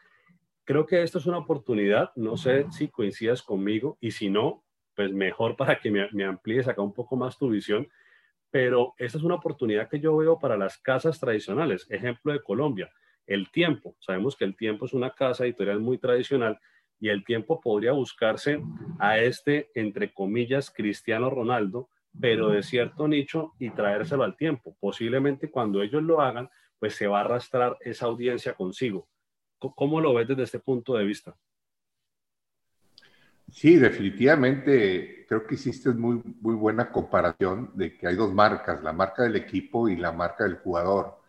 Creo 0.64 0.88
que 0.88 1.04
esto 1.04 1.20
es 1.20 1.28
una 1.28 1.38
oportunidad, 1.38 2.12
no 2.16 2.36
sé 2.36 2.66
si 2.72 2.88
coincidas 2.88 3.44
conmigo 3.44 4.00
y 4.02 4.10
si 4.10 4.28
no, 4.28 4.64
pues 4.96 5.14
mejor 5.14 5.56
para 5.56 5.78
que 5.78 5.92
me, 5.92 6.10
me 6.14 6.26
amplíes 6.26 6.68
acá 6.68 6.82
un 6.82 6.94
poco 6.94 7.16
más 7.16 7.38
tu 7.38 7.50
visión, 7.50 7.88
pero 8.50 8.96
esta 8.98 9.20
es 9.20 9.24
una 9.24 9.36
oportunidad 9.36 9.88
que 9.88 10.00
yo 10.00 10.18
veo 10.18 10.40
para 10.40 10.58
las 10.58 10.80
casas 10.80 11.20
tradicionales. 11.20 11.86
Ejemplo 11.92 12.34
de 12.34 12.42
Colombia, 12.42 12.92
el 13.28 13.52
tiempo. 13.52 13.96
Sabemos 14.00 14.36
que 14.36 14.46
el 14.46 14.56
tiempo 14.56 14.86
es 14.86 14.94
una 14.94 15.12
casa 15.12 15.46
editorial 15.46 15.80
muy 15.80 16.00
tradicional 16.00 16.60
y 17.00 17.10
el 17.10 17.24
tiempo 17.24 17.60
podría 17.62 17.92
buscarse 17.92 18.62
a 19.00 19.20
este, 19.20 19.70
entre 19.76 20.14
comillas, 20.14 20.72
Cristiano 20.72 21.30
Ronaldo, 21.30 21.90
pero 22.20 22.50
de 22.50 22.64
cierto 22.64 23.08
nicho 23.08 23.54
y 23.60 23.70
traérselo 23.72 24.24
al 24.24 24.38
tiempo. 24.38 24.76
Posiblemente 24.80 25.52
cuando 25.52 25.82
ellos 25.82 26.04
lo 26.04 26.22
hagan, 26.22 26.50
pues 26.80 26.96
se 26.96 27.08
va 27.08 27.20
a 27.20 27.26
arrastrar 27.26 27.78
esa 27.82 28.06
audiencia 28.06 28.54
consigo. 28.54 29.08
¿Cómo 29.58 30.00
lo 30.00 30.14
ves 30.14 30.28
desde 30.28 30.44
este 30.44 30.60
punto 30.60 30.96
de 30.96 31.06
vista? 31.06 31.36
Sí, 33.52 33.78
definitivamente 33.78 35.26
creo 35.28 35.46
que 35.46 35.56
hiciste 35.56 35.90
muy, 35.92 36.22
muy 36.42 36.56
buena 36.56 36.92
comparación 36.92 37.72
de 37.74 37.96
que 37.98 38.08
hay 38.08 38.16
dos 38.16 38.34
marcas, 38.34 38.84
la 38.84 38.94
marca 38.94 39.24
del 39.24 39.36
equipo 39.36 39.88
y 39.88 39.96
la 39.96 40.12
marca 40.12 40.44
del 40.44 40.58
jugador. 40.58 41.20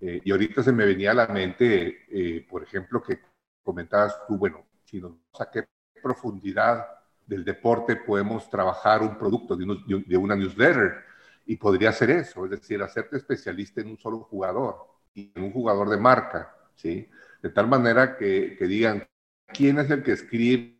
Eh, 0.00 0.20
y 0.24 0.30
ahorita 0.30 0.62
se 0.62 0.72
me 0.72 0.86
venía 0.86 1.10
a 1.10 1.14
la 1.14 1.26
mente, 1.26 2.04
eh, 2.08 2.46
por 2.48 2.62
ejemplo, 2.62 3.02
que 3.02 3.18
comentabas 3.62 4.26
tú, 4.26 4.38
bueno, 4.38 4.64
si 4.90 5.00
nos 5.00 5.12
a 5.38 5.50
qué 5.50 5.66
profundidad 6.02 6.86
del 7.26 7.44
deporte 7.44 7.96
podemos 7.96 8.50
trabajar 8.50 9.02
un 9.02 9.16
producto 9.16 9.54
de, 9.54 10.04
de, 10.04 10.16
una 10.16 10.34
newsletter 10.34 11.04
y 11.46 11.56
podría 11.56 11.92
ser 11.92 12.10
eso, 12.10 12.44
es 12.44 12.50
decir, 12.50 12.82
hacerte 12.82 13.16
especialista 13.16 13.80
en 13.80 13.90
un 13.90 13.98
solo 13.98 14.18
jugador 14.20 14.86
y 15.14 15.30
en 15.34 15.44
un 15.44 15.52
jugador 15.52 15.88
de 15.88 15.96
marca, 15.96 16.54
¿sí? 16.74 17.08
De 17.40 17.50
tal 17.50 17.68
manera 17.68 18.16
que, 18.16 18.56
que 18.58 18.66
digan 18.66 19.06
quién 19.46 19.78
es 19.78 19.90
el 19.90 20.02
que 20.02 20.12
escribe 20.12 20.76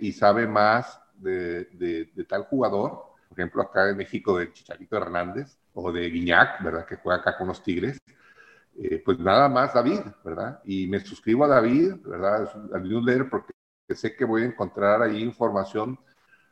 y 0.00 0.12
sabe 0.12 0.46
más 0.46 1.00
de, 1.14 1.64
de, 1.66 2.24
tal 2.24 2.44
jugador, 2.44 3.04
por 3.28 3.38
ejemplo, 3.38 3.62
acá 3.62 3.88
en 3.88 3.96
México 3.96 4.38
de 4.38 4.52
Chicharito 4.52 4.96
Hernández 4.96 5.56
o 5.74 5.92
de 5.92 6.10
Guiñac, 6.10 6.62
¿verdad? 6.62 6.86
Que 6.86 6.96
juega 6.96 7.20
acá 7.20 7.36
con 7.36 7.48
los 7.48 7.62
Tigres. 7.62 7.98
Eh, 8.76 9.02
pues 9.04 9.18
nada 9.18 9.48
más 9.48 9.72
David, 9.72 10.00
¿verdad? 10.24 10.60
Y 10.64 10.86
me 10.88 11.00
suscribo 11.00 11.44
a 11.44 11.48
David, 11.48 11.94
¿verdad? 12.04 12.50
Al 12.72 12.82
newsletter 12.82 13.30
porque 13.30 13.52
sé 13.94 14.16
que 14.16 14.24
voy 14.24 14.42
a 14.42 14.46
encontrar 14.46 15.02
ahí 15.02 15.22
información 15.22 15.98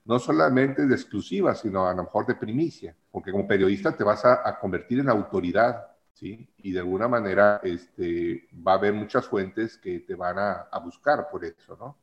no 0.04 0.18
solamente 0.18 0.86
de 0.86 0.94
exclusiva, 0.94 1.54
sino 1.54 1.86
a 1.86 1.94
lo 1.94 2.04
mejor 2.04 2.26
de 2.26 2.34
primicia, 2.34 2.96
porque 3.10 3.30
como 3.30 3.46
periodista 3.46 3.96
te 3.96 4.04
vas 4.04 4.24
a, 4.24 4.58
convertir 4.60 4.98
en 5.00 5.08
autoridad, 5.08 5.86
¿sí? 6.12 6.48
Y 6.58 6.72
de 6.72 6.80
alguna 6.80 7.08
manera 7.08 7.60
este, 7.62 8.48
va 8.66 8.72
a 8.72 8.76
haber 8.76 8.94
muchas 8.94 9.26
fuentes 9.26 9.78
que 9.78 10.00
te 10.00 10.14
van 10.14 10.38
a, 10.38 10.52
a 10.70 10.78
buscar 10.80 11.28
por 11.30 11.44
eso, 11.44 11.76
¿no? 11.76 11.96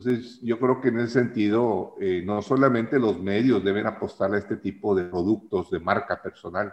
Entonces, 0.00 0.40
yo 0.40 0.58
creo 0.58 0.80
que 0.80 0.88
en 0.88 1.00
ese 1.00 1.20
sentido, 1.20 1.94
eh, 2.00 2.22
no 2.24 2.40
solamente 2.40 2.98
los 2.98 3.20
medios 3.20 3.62
deben 3.62 3.86
apostar 3.86 4.32
a 4.32 4.38
este 4.38 4.56
tipo 4.56 4.94
de 4.94 5.04
productos 5.04 5.70
de 5.70 5.78
marca 5.78 6.22
personal, 6.22 6.72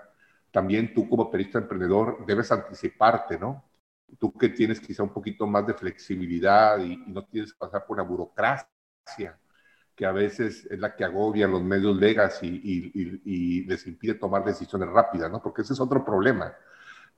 también 0.57 0.91
tú 0.91 1.07
como 1.07 1.29
periodista 1.29 1.59
emprendedor 1.59 2.25
debes 2.25 2.51
anticiparte, 2.51 3.37
¿no? 3.37 3.63
Tú 4.17 4.35
que 4.35 4.49
tienes 4.49 4.79
quizá 4.79 5.03
un 5.03 5.13
poquito 5.13 5.45
más 5.45 5.67
de 5.67 5.75
flexibilidad 5.75 6.79
y, 6.79 6.97
no 7.05 7.23
tienes 7.25 7.53
que 7.53 7.59
pasar 7.59 7.85
por 7.85 7.99
una 7.99 8.09
burocracia 8.09 9.39
que 9.95 10.03
a 10.03 10.11
veces 10.11 10.65
es 10.65 10.79
la 10.79 10.95
que 10.95 11.03
agobia 11.03 11.45
a 11.45 11.49
los 11.49 11.61
medios 11.61 11.95
legacy 11.95 12.59
y, 12.63 13.65
les 13.65 13.85
impide 13.85 14.15
tomar 14.15 14.43
decisiones 14.43 14.89
rápidas, 14.89 15.31
¿no? 15.31 15.43
Porque 15.43 15.61
ese 15.61 15.73
es 15.73 15.79
otro 15.79 16.03
problema. 16.03 16.51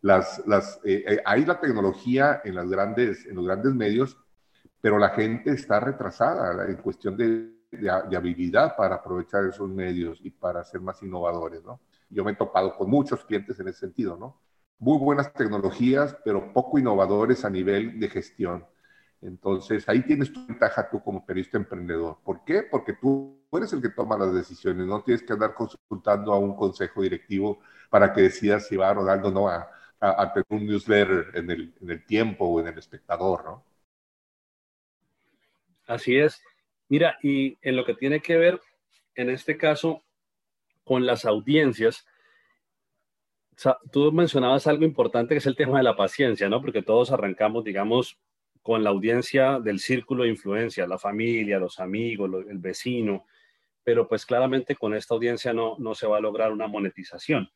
Las, 0.01 0.45
las, 0.45 0.81
eh, 0.83 1.05
eh, 1.07 1.21
hay 1.23 1.45
la 1.45 1.61
tecnología 1.61 2.41
en, 2.43 2.55
los 2.55 2.69
grandes 2.69 3.73
medios 3.73 4.17
pero 4.81 4.97
la 4.97 5.11
gente 5.11 5.51
está 5.51 5.79
retrasada 5.79 6.65
en 6.67 6.75
cuestión 6.75 7.15
de, 7.15 7.57
habilidad 8.17 8.75
para 8.75 8.95
aprovechar 8.95 9.45
esos 9.45 9.69
medios 9.69 10.19
y 10.23 10.29
para 10.29 10.61
ser 10.65 10.81
más 10.81 11.01
innovadores, 11.03 11.63
¿no? 11.63 11.79
Yo 12.09 12.23
me 12.23 12.31
he 12.31 12.35
topado 12.35 12.75
con 12.75 12.89
muchos 12.89 13.23
clientes 13.25 13.59
en 13.59 13.67
ese 13.67 13.79
sentido, 13.79 14.17
¿no? 14.17 14.41
Muy 14.79 14.97
buenas 14.97 15.33
tecnologías, 15.33 16.15
pero 16.23 16.53
poco 16.53 16.79
innovadores 16.79 17.43
a 17.45 17.49
nivel 17.49 17.99
de 17.99 18.09
gestión. 18.09 18.65
Entonces, 19.21 19.87
ahí 19.89 20.01
tienes 20.03 20.31
tu 20.31 20.45
ventaja 20.47 20.89
tú 20.89 21.03
como 21.03 21.25
periodista 21.25 21.57
emprendedor. 21.57 22.17
¿Por 22.23 22.45
qué? 22.45 22.63
Porque 22.63 22.93
tú 22.93 23.41
eres 23.51 23.73
el 23.73 23.81
que 23.81 23.89
toma 23.89 24.17
las 24.17 24.33
decisiones, 24.33 24.87
no 24.87 25.03
tienes 25.03 25.23
que 25.23 25.33
andar 25.33 25.53
consultando 25.53 26.31
a 26.31 26.39
un 26.39 26.55
consejo 26.55 27.01
directivo 27.01 27.59
para 27.89 28.13
que 28.13 28.21
decidas 28.21 28.67
si 28.67 28.77
va 28.77 28.89
a 28.89 28.93
rodar 28.93 29.25
o 29.25 29.31
no 29.31 29.49
a, 29.49 29.69
a, 29.99 30.33
tener 30.33 30.45
un 30.49 30.65
newsletter 30.65 31.31
en 31.33 31.51
el, 31.51 31.73
en 31.81 31.89
el 31.89 32.05
tiempo 32.05 32.45
o 32.45 32.59
en 32.61 32.67
el 32.67 32.77
espectador, 32.77 33.43
¿no? 33.43 33.63
Así 35.87 36.17
es. 36.17 36.41
Mira, 36.87 37.17
y 37.21 37.57
en 37.61 37.75
lo 37.75 37.83
que 37.83 37.95
tiene 37.95 38.21
que 38.21 38.37
ver, 38.37 38.61
en 39.15 39.29
este 39.29 39.57
caso, 39.57 40.03
con 40.89 41.05
las 41.05 41.23
audiencias, 41.23 42.07
tú 43.91 44.11
mencionabas 44.11 44.65
algo 44.65 44.85
importante 44.85 45.35
que 45.35 45.37
es 45.37 45.45
el 45.45 45.55
tema 45.55 45.77
de 45.77 45.83
la 45.83 45.95
paciencia, 45.95 46.49
¿no? 46.49 46.61
Porque 46.61 46.81
todos 46.81 47.11
arrancamos, 47.11 47.63
digamos, 47.63 48.17
con 48.63 48.83
la 48.83 48.89
audiencia 48.89 49.59
del 49.59 49.77
círculo 49.77 50.23
de 50.23 50.29
influencia, 50.29 50.87
la 50.87 50.97
familia, 50.97 51.59
los 51.59 51.79
amigos, 51.79 52.43
el 52.49 52.57
vecino, 52.57 53.27
pero 53.83 54.07
pues 54.07 54.25
claramente 54.25 54.75
con 54.75 54.95
esta 54.95 55.13
audiencia 55.13 55.53
no, 55.53 55.75
no 55.77 55.93
se 55.93 56.07
va 56.07 56.17
a 56.17 56.21
lograr 56.21 56.51
una 56.51 56.65
monetización. 56.65 57.51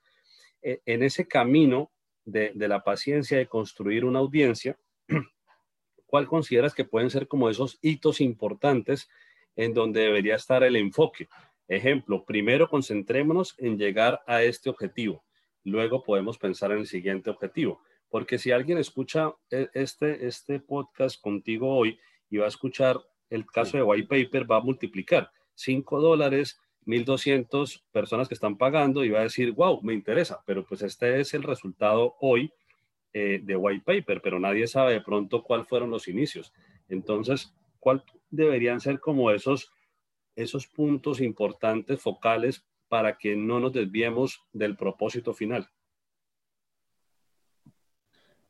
E, 0.61 0.83
en 0.85 1.01
ese 1.01 1.27
camino 1.27 1.91
de, 2.25 2.51
de 2.53 2.67
la 2.67 2.83
paciencia 2.83 3.39
de 3.39 3.47
construir 3.47 4.05
una 4.05 4.19
audiencia, 4.19 4.77
¿cuál 6.05 6.27
consideras 6.27 6.75
que 6.75 6.85
pueden 6.85 7.09
ser 7.09 7.27
como 7.27 7.49
esos 7.49 7.79
hitos 7.81 8.21
importantes 8.21 9.09
en 9.55 9.73
donde 9.73 10.01
debería 10.01 10.35
estar 10.35 10.61
el 10.63 10.75
enfoque? 10.75 11.27
Ejemplo, 11.73 12.23
primero 12.25 12.69
concentrémonos 12.69 13.55
en 13.57 13.77
llegar 13.77 14.21
a 14.27 14.43
este 14.43 14.69
objetivo, 14.69 15.23
luego 15.63 16.03
podemos 16.03 16.38
pensar 16.38 16.71
en 16.71 16.79
el 16.79 16.88
siguiente 16.88 17.29
objetivo, 17.29 17.81
porque 18.09 18.38
si 18.38 18.51
alguien 18.51 18.77
escucha 18.77 19.33
e, 19.49 19.69
este, 19.73 20.27
este 20.27 20.59
podcast 20.59 21.19
contigo 21.21 21.75
hoy 21.75 21.99
y 22.29 22.38
va 22.38 22.45
a 22.45 22.49
escuchar 22.49 22.99
el 23.29 23.45
caso 23.45 23.77
de 23.77 23.83
White 23.83 24.07
Paper, 24.07 24.49
va 24.49 24.57
a 24.57 24.62
multiplicar 24.62 25.31
5 25.55 25.99
dólares, 25.99 26.59
1.200 26.86 27.83
personas 27.91 28.27
que 28.27 28.33
están 28.33 28.57
pagando 28.57 29.03
y 29.03 29.09
va 29.09 29.19
a 29.19 29.23
decir, 29.23 29.51
wow, 29.53 29.81
me 29.81 29.93
interesa, 29.93 30.43
pero 30.45 30.65
pues 30.65 30.81
este 30.81 31.19
es 31.19 31.33
el 31.33 31.43
resultado 31.43 32.15
hoy 32.19 32.51
eh, 33.13 33.39
de 33.43 33.55
white 33.55 33.83
paper, 33.86 34.21
pero 34.21 34.39
nadie 34.39 34.67
sabe 34.67 34.93
de 34.93 35.01
pronto 35.01 35.43
cuáles 35.43 35.67
fueron 35.67 35.91
los 35.91 36.07
inicios. 36.07 36.53
Entonces, 36.89 37.53
¿cuál 37.79 38.03
deberían 38.31 38.81
ser 38.81 38.99
como 38.99 39.31
esos, 39.31 39.71
esos 40.35 40.67
puntos 40.67 41.21
importantes, 41.21 42.01
focales, 42.01 42.65
para 42.87 43.17
que 43.17 43.35
no 43.35 43.59
nos 43.59 43.73
desviemos 43.73 44.43
del 44.51 44.75
propósito 44.75 45.33
final? 45.33 45.69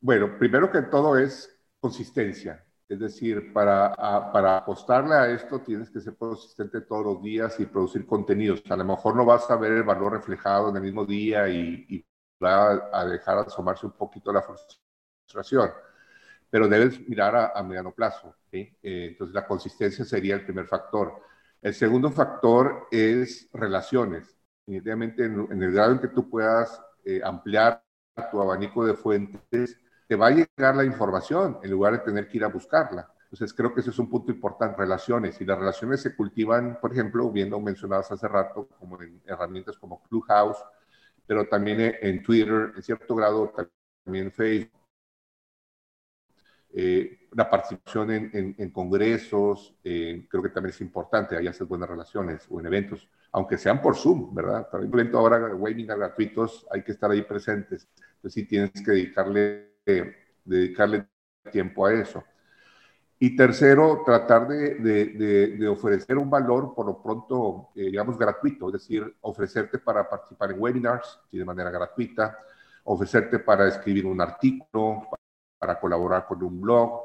Bueno, 0.00 0.38
primero 0.38 0.70
que 0.70 0.82
todo 0.82 1.16
es 1.18 1.58
consistencia. 1.80 2.64
Es 2.86 2.98
decir, 2.98 3.52
para, 3.52 3.94
para 4.30 4.58
apostarle 4.58 5.14
a 5.14 5.30
esto 5.30 5.62
tienes 5.62 5.88
que 5.90 6.00
ser 6.00 6.16
consistente 6.16 6.82
todos 6.82 7.04
los 7.04 7.22
días 7.22 7.58
y 7.58 7.64
producir 7.64 8.04
contenidos. 8.06 8.62
A 8.68 8.76
lo 8.76 8.84
mejor 8.84 9.16
no 9.16 9.24
vas 9.24 9.50
a 9.50 9.56
ver 9.56 9.72
el 9.72 9.82
valor 9.82 10.12
reflejado 10.12 10.68
en 10.68 10.76
el 10.76 10.82
mismo 10.82 11.06
día 11.06 11.48
y, 11.48 11.86
y 11.88 12.04
va 12.42 12.90
a 12.92 13.04
dejar 13.06 13.38
asomarse 13.38 13.86
un 13.86 13.92
poquito 13.92 14.32
la 14.32 14.42
frustración. 14.42 15.70
pero 16.50 16.68
debes 16.68 17.00
mirar 17.08 17.52
a, 17.54 17.62
mediano 17.62 17.92
plazo. 17.92 18.36
¿sí? 18.50 18.76
Eh, 18.82 19.08
entonces, 19.10 19.34
la 19.34 19.46
consistencia 19.46 20.04
sería 20.04 20.34
el 20.36 20.44
primer 20.44 20.66
factor. 20.66 21.20
El 21.64 21.72
segundo 21.72 22.10
factor 22.10 22.88
es 22.90 23.48
relaciones. 23.54 24.36
Definitivamente, 24.66 25.24
en, 25.24 25.62
el 25.62 25.72
grado 25.72 25.92
en 25.92 25.98
que 25.98 26.08
tú 26.08 26.28
puedas 26.28 26.78
eh, 27.06 27.22
ampliar 27.24 27.82
tu 28.30 28.38
abanico 28.38 28.84
de 28.84 28.92
fuentes, 28.92 29.80
te 30.06 30.14
va 30.14 30.26
a 30.26 30.30
llegar 30.30 30.76
la 30.76 30.84
información 30.84 31.58
en 31.62 31.70
lugar 31.70 31.94
de 31.94 32.00
tener 32.00 32.28
que 32.28 32.36
ir 32.36 32.44
a 32.44 32.48
buscarla. 32.48 33.10
Entonces, 33.22 33.54
creo 33.54 33.72
que 33.72 33.80
ese 33.80 33.88
es 33.88 33.98
un 33.98 34.10
punto 34.10 34.30
importante, 34.30 34.76
relaciones. 34.76 35.40
Y 35.40 35.46
las 35.46 35.58
relaciones 35.58 36.02
se 36.02 36.14
cultivan, 36.14 36.78
por 36.82 36.92
ejemplo, 36.92 37.30
viendo 37.30 37.58
mencionadas 37.58 38.12
hace 38.12 38.28
rato, 38.28 38.68
como 38.78 39.00
en 39.00 39.22
herramientas 39.24 39.78
como 39.78 40.02
Clubhouse, 40.02 40.62
pero 41.26 41.48
también 41.48 41.96
en 41.98 42.22
Twitter, 42.22 42.72
en 42.76 42.82
cierto 42.82 43.14
grado 43.14 43.54
también 44.04 44.26
en 44.26 44.32
Facebook. 44.32 44.83
Eh, 46.76 47.28
la 47.32 47.48
participación 47.48 48.10
en, 48.10 48.70
congresos, 48.70 49.76
eh, 49.84 50.26
creo 50.28 50.42
que 50.42 50.48
también 50.48 50.74
es 50.74 50.80
importante, 50.80 51.36
ahí 51.36 51.46
haces 51.46 51.68
buenas 51.68 51.88
relaciones 51.88 52.46
o 52.50 52.58
en 52.58 52.66
eventos, 52.66 53.08
aunque 53.30 53.58
sean 53.58 53.80
por 53.80 53.94
Zoom, 53.94 54.34
¿verdad? 54.34 54.68
También 54.68 55.14
ahora 55.14 55.54
webinars 55.54 56.00
gratuitos, 56.00 56.66
hay 56.72 56.82
que 56.82 56.92
estar 56.92 57.10
ahí 57.10 57.22
presentes. 57.22 57.88
Entonces 58.16 58.32
sí 58.32 58.44
tienes 58.46 58.72
que 58.72 58.90
dedicarle, 58.90 59.74
dedicarle 60.44 61.06
tiempo 61.52 61.86
a 61.86 61.94
eso. 61.94 62.24
Y 63.18 63.36
tercero, 63.36 64.02
tratar 64.04 64.48
de, 64.48 65.68
ofrecer 65.68 66.18
un 66.18 66.28
valor 66.28 66.74
por 66.74 66.86
lo 66.86 67.00
pronto, 67.00 67.70
eh, 67.76 67.84
digamos, 67.84 68.18
gratuito, 68.18 68.66
es 68.66 68.72
decir, 68.74 69.16
ofrecerte 69.20 69.78
para 69.78 70.08
participar 70.08 70.50
en 70.50 70.60
webinars 70.60 71.20
de 71.30 71.44
manera 71.44 71.70
gratuita, 71.70 72.36
ofrecerte 72.82 73.38
para 73.38 73.68
escribir 73.68 74.06
un 74.06 74.20
artículo, 74.20 75.08
para 75.64 75.80
colaborar 75.80 76.26
con 76.26 76.42
un 76.42 76.60
blog. 76.60 77.04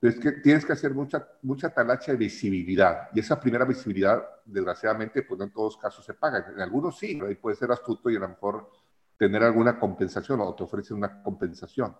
Entonces, 0.00 0.22
que 0.22 0.40
tienes 0.40 0.64
que 0.64 0.72
hacer 0.72 0.94
mucha, 0.94 1.26
mucha 1.42 1.70
talacha 1.70 2.12
de 2.12 2.18
visibilidad. 2.18 3.08
Y 3.12 3.18
esa 3.18 3.40
primera 3.40 3.64
visibilidad, 3.64 4.24
desgraciadamente, 4.44 5.22
pues 5.22 5.38
no 5.38 5.44
en 5.46 5.50
todos 5.50 5.76
casos 5.76 6.04
se 6.04 6.14
paga. 6.14 6.46
En 6.54 6.60
algunos 6.60 6.96
sí, 6.96 7.18
ahí 7.26 7.34
puede 7.34 7.56
ser 7.56 7.72
astuto 7.72 8.08
y 8.08 8.14
a 8.14 8.20
lo 8.20 8.28
mejor 8.28 8.70
tener 9.18 9.42
alguna 9.42 9.80
compensación 9.80 10.40
o 10.40 10.54
te 10.54 10.62
ofrecen 10.62 10.98
una 10.98 11.20
compensación. 11.20 11.96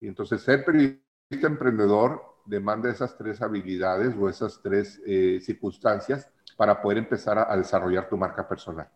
Y 0.00 0.08
entonces, 0.08 0.40
ser 0.40 0.64
periodista 0.64 1.46
emprendedor 1.46 2.22
demanda 2.46 2.90
esas 2.90 3.14
tres 3.18 3.42
habilidades 3.42 4.14
o 4.18 4.30
esas 4.30 4.62
tres 4.62 5.02
eh, 5.04 5.40
circunstancias 5.42 6.30
para 6.56 6.80
poder 6.80 6.96
empezar 6.96 7.38
a, 7.38 7.54
desarrollar 7.54 8.08
tu 8.08 8.16
marca 8.16 8.48
personal. 8.48 8.88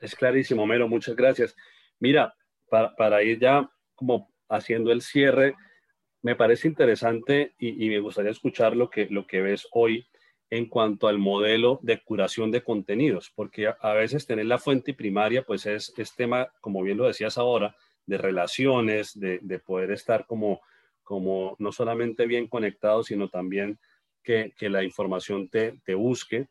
Es 0.00 0.14
clarísimo, 0.14 0.64
Mero, 0.64 0.88
muchas 0.88 1.14
gracias. 1.14 1.54
Mira, 2.00 2.34
para, 2.70 2.96
para 2.96 3.22
ir 3.22 3.38
ya 3.38 3.70
como 3.94 4.31
haciendo 4.54 4.92
el 4.92 5.02
cierre, 5.02 5.54
me 6.22 6.36
parece 6.36 6.68
interesante 6.68 7.54
y, 7.58 7.88
me 7.88 7.98
gustaría 7.98 8.30
escuchar 8.30 8.76
lo 8.76 8.90
que, 8.90 9.06
lo 9.10 9.26
que 9.26 9.42
ves 9.42 9.66
hoy 9.72 10.06
en 10.50 10.66
cuanto 10.66 11.08
al 11.08 11.18
modelo 11.18 11.80
de 11.82 12.00
curación 12.02 12.50
de 12.50 12.62
contenidos, 12.62 13.32
porque 13.34 13.66
a, 13.66 13.92
veces 13.94 14.26
tener 14.26 14.46
la 14.46 14.58
fuente 14.58 14.94
primaria, 14.94 15.42
pues 15.42 15.66
es, 15.66 15.92
es 15.96 16.14
tema, 16.14 16.52
como 16.60 16.82
bien 16.82 16.98
lo 16.98 17.06
decías 17.06 17.38
ahora, 17.38 17.74
de 18.06 18.18
relaciones, 18.18 19.18
de, 19.18 19.38
de 19.42 19.58
poder 19.58 19.90
estar 19.90 20.26
como 20.26 20.60
como 21.02 21.56
no 21.58 21.72
solamente 21.72 22.26
bien 22.26 22.48
conectado, 22.48 23.02
sino 23.02 23.28
también 23.28 23.78
que, 24.22 24.54
la 24.60 24.84
información 24.84 25.48
te, 25.48 25.78
te 25.84 25.94
busque. 25.94 26.48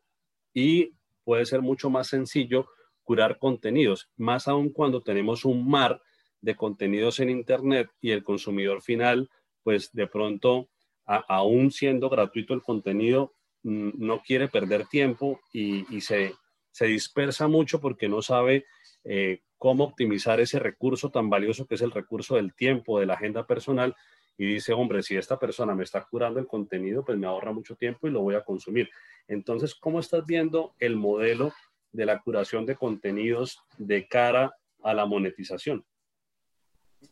Y 0.53 0.93
puede 1.23 1.45
ser 1.45 1.61
mucho 1.61 1.89
más 1.89 2.07
sencillo 2.07 2.67
curar 3.03 3.39
contenidos, 3.39 4.09
más 4.17 4.47
aún 4.47 4.69
cuando 4.69 5.01
tenemos 5.01 5.45
un 5.45 5.67
mar 5.67 6.01
de 6.41 6.55
contenidos 6.55 7.19
en 7.19 7.29
Internet 7.29 7.89
y 8.01 8.11
el 8.11 8.23
consumidor 8.23 8.81
final, 8.81 9.29
pues 9.63 9.91
de 9.93 10.07
pronto, 10.07 10.69
aún 11.05 11.71
siendo 11.71 12.09
gratuito 12.09 12.53
el 12.53 12.61
contenido, 12.61 13.33
mm, 13.63 13.91
no 13.95 14.21
quiere 14.21 14.47
perder 14.47 14.87
tiempo 14.87 15.39
y, 15.53 16.01
se, 16.01 16.33
se, 16.71 16.85
dispersa 16.87 17.47
mucho 17.47 17.79
porque 17.79 18.09
no 18.09 18.21
sabe 18.21 18.65
eh, 19.03 19.41
cómo 19.57 19.83
optimizar 19.83 20.39
ese 20.39 20.59
recurso 20.59 21.11
tan 21.11 21.29
valioso 21.29 21.65
que 21.67 21.75
es 21.75 21.81
el 21.81 21.91
recurso 21.91 22.35
del 22.35 22.53
tiempo, 22.53 22.99
de 22.99 23.05
la 23.05 23.13
agenda 23.13 23.45
personal 23.45 23.95
y 24.37 24.45
dice, 24.45 24.73
hombre, 24.73 25.03
si 25.03 25.15
esta 25.15 25.37
persona 25.37 25.75
me 25.75 25.83
está 25.83 26.03
curando 26.03 26.39
el 26.39 26.47
contenido, 26.47 27.05
pues 27.05 27.15
me 27.15 27.27
ahorra 27.27 27.51
mucho 27.51 27.75
tiempo 27.75 28.07
y 28.07 28.11
lo 28.11 28.21
voy 28.21 28.33
a 28.33 28.43
consumir. 28.43 28.89
Entonces, 29.27 29.75
¿cómo 29.75 29.99
estás 29.99 30.25
viendo 30.25 30.73
el 30.79 30.95
modelo 30.95 31.53
de 31.91 32.07
la 32.07 32.19
curación 32.21 32.65
de 32.65 32.75
contenidos 32.75 33.59
de 33.77 34.07
cara 34.07 34.55
a 34.81 34.95
la 34.95 35.05
monetización? 35.05 35.85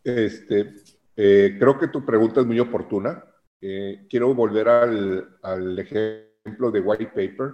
Este, 0.04 0.74
eh, 1.16 1.56
creo 1.60 1.78
que 1.78 1.88
tu 1.88 2.06
pregunta 2.06 2.42
es 2.42 2.46
muy 2.46 2.60
oportuna. 2.60 3.24
Eh, 3.62 4.06
quiero 4.10 4.34
volver 4.34 4.70
al, 4.70 5.38
al, 5.42 5.78
ejemplo 5.80 6.72
de 6.72 6.80
White 6.80 7.08
Paper. 7.08 7.54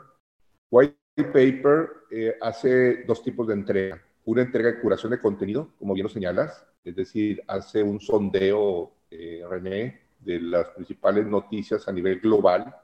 White 0.70 0.96
Paper 1.16 1.90
eh, 2.12 2.38
hace 2.42 3.04
dos 3.04 3.24
tipos 3.24 3.48
de 3.48 3.54
entrega. 3.54 4.02
Una 4.26 4.42
entrega 4.42 4.72
de 4.72 4.80
curación 4.80 5.12
de 5.12 5.22
contenido, 5.22 5.72
como 5.78 5.94
bien 5.94 6.06
lo 6.06 6.10
señalas, 6.10 6.66
es 6.84 6.96
decir, 6.96 7.44
hace 7.48 7.84
un 7.84 8.00
sondeo 8.00 8.94
eh, 9.10 9.44
René, 9.50 10.02
de 10.20 10.40
las 10.40 10.70
principales 10.70 11.26
noticias 11.26 11.88
a 11.88 11.92
nivel 11.92 12.20
global 12.20 12.76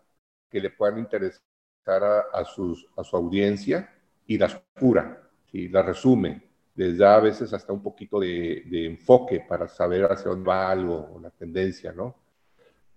que 0.50 0.60
le 0.60 0.70
puedan 0.70 1.00
interesar 1.00 1.42
a, 1.86 2.46
sus, 2.46 2.88
a 2.96 3.04
su 3.04 3.16
audiencia 3.16 3.90
y 4.28 4.38
las 4.38 4.62
cura, 4.80 5.30
y 5.52 5.68
las 5.70 5.86
resume. 5.86 6.51
Les 6.76 6.98
da 6.98 7.16
a 7.16 7.20
veces 7.20 7.54
hasta 7.54 7.74
un 7.74 7.84
poquito 7.84 8.20
de, 8.20 8.64
enfoque 8.86 9.46
para 9.48 9.68
saber 9.68 10.06
hacia 10.06 10.32
dónde 10.32 10.48
va 10.48 10.72
algo, 10.72 11.20
la 11.22 11.30
tendencia, 11.30 11.92
¿no? 11.92 12.16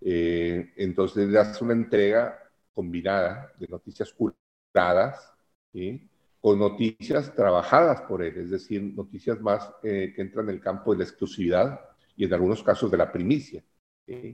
Eh, 0.00 0.72
entonces 0.76 1.28
le 1.28 1.38
hace 1.38 1.64
una 1.64 1.72
entrega 1.72 2.38
combinada 2.72 3.52
de 3.58 3.66
noticias 3.68 4.12
curadas, 4.12 5.32
con 6.40 6.58
noticias 6.58 7.34
trabajadas 7.34 8.02
por 8.02 8.22
él, 8.22 8.37
es 8.37 8.50
decir, 8.50 8.82
noticias 8.82 9.40
más 9.40 9.72
eh, 9.82 10.12
que 10.14 10.22
entran 10.22 10.48
en 10.48 10.56
el 10.56 10.60
campo 10.60 10.92
de 10.92 10.98
la 10.98 11.04
exclusividad, 11.04 11.80
y 12.16 12.24
en 12.24 12.34
algunos 12.34 12.62
casos 12.62 12.90
de 12.90 12.96
la 12.96 13.10
primicia. 13.10 13.62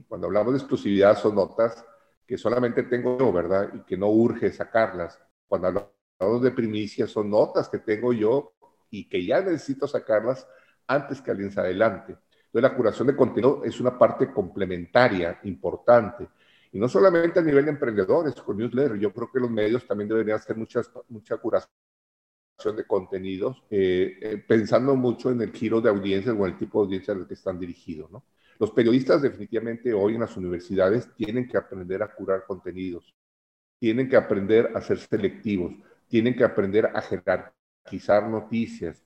Cuando 0.07 0.27
hablamos 0.27 0.53
de 0.53 0.59
exclusividad 0.59 1.17
son 1.17 1.35
notas 1.35 1.85
que 2.25 2.37
solamente 2.37 2.83
tengo 2.83 3.17
yo, 3.17 3.31
¿verdad? 3.31 3.69
Y 3.73 3.79
que 3.81 3.97
no 3.97 4.09
urge 4.09 4.51
sacarlas. 4.51 5.19
Cuando 5.47 5.67
hablamos 5.67 6.41
de 6.41 6.51
primicia 6.51 7.07
son 7.07 7.29
notas 7.29 7.69
que 7.69 7.79
tengo 7.79 8.13
yo 8.13 8.53
y 8.91 9.09
que 9.09 9.25
ya 9.25 9.41
necesito 9.41 9.87
sacarlas 9.87 10.47
antes 10.85 11.21
que 11.21 11.31
alguien 11.31 11.51
se 11.51 11.59
adelante. 11.59 12.17
Entonces 12.45 12.69
la 12.69 12.75
curación 12.75 13.07
de 13.07 13.15
contenido 13.15 13.63
es 13.63 13.79
una 13.79 13.97
parte 13.97 14.31
complementaria, 14.31 15.39
importante. 15.43 16.27
Y 16.73 16.79
no 16.79 16.87
solamente 16.87 17.39
a 17.39 17.43
nivel 17.43 17.65
de 17.65 17.71
emprendedores 17.71 18.35
con 18.35 18.57
newsletter, 18.57 18.99
yo 18.99 19.13
creo 19.13 19.31
que 19.31 19.39
los 19.39 19.49
medios 19.49 19.87
también 19.87 20.09
deberían 20.09 20.37
hacer 20.37 20.57
muchas, 20.57 20.91
mucha 21.09 21.37
curación 21.37 21.71
de 22.75 22.85
contenidos, 22.85 23.63
eh, 23.69 24.19
eh, 24.21 24.37
pensando 24.37 24.95
mucho 24.95 25.31
en 25.31 25.41
el 25.41 25.51
giro 25.51 25.81
de 25.81 25.89
audiencias 25.89 26.35
o 26.37 26.45
el 26.45 26.57
tipo 26.57 26.81
de 26.81 26.85
audiencia 26.85 27.13
al 27.13 27.27
que 27.27 27.33
están 27.33 27.57
dirigidos. 27.57 28.11
Los 28.59 28.71
periodistas 28.71 29.21
definitivamente 29.21 29.93
hoy 29.93 30.15
en 30.15 30.21
las 30.21 30.37
universidades 30.37 31.09
tienen 31.15 31.47
que 31.47 31.57
aprender 31.57 32.03
a 32.03 32.13
curar 32.13 32.45
contenidos, 32.45 33.15
tienen 33.79 34.07
que 34.07 34.17
aprender 34.17 34.71
a 34.75 34.81
ser 34.81 34.99
selectivos, 34.99 35.73
tienen 36.07 36.35
que 36.35 36.43
aprender 36.43 36.85
a 36.93 37.01
jerarquizar 37.83 38.27
noticias, 38.27 39.03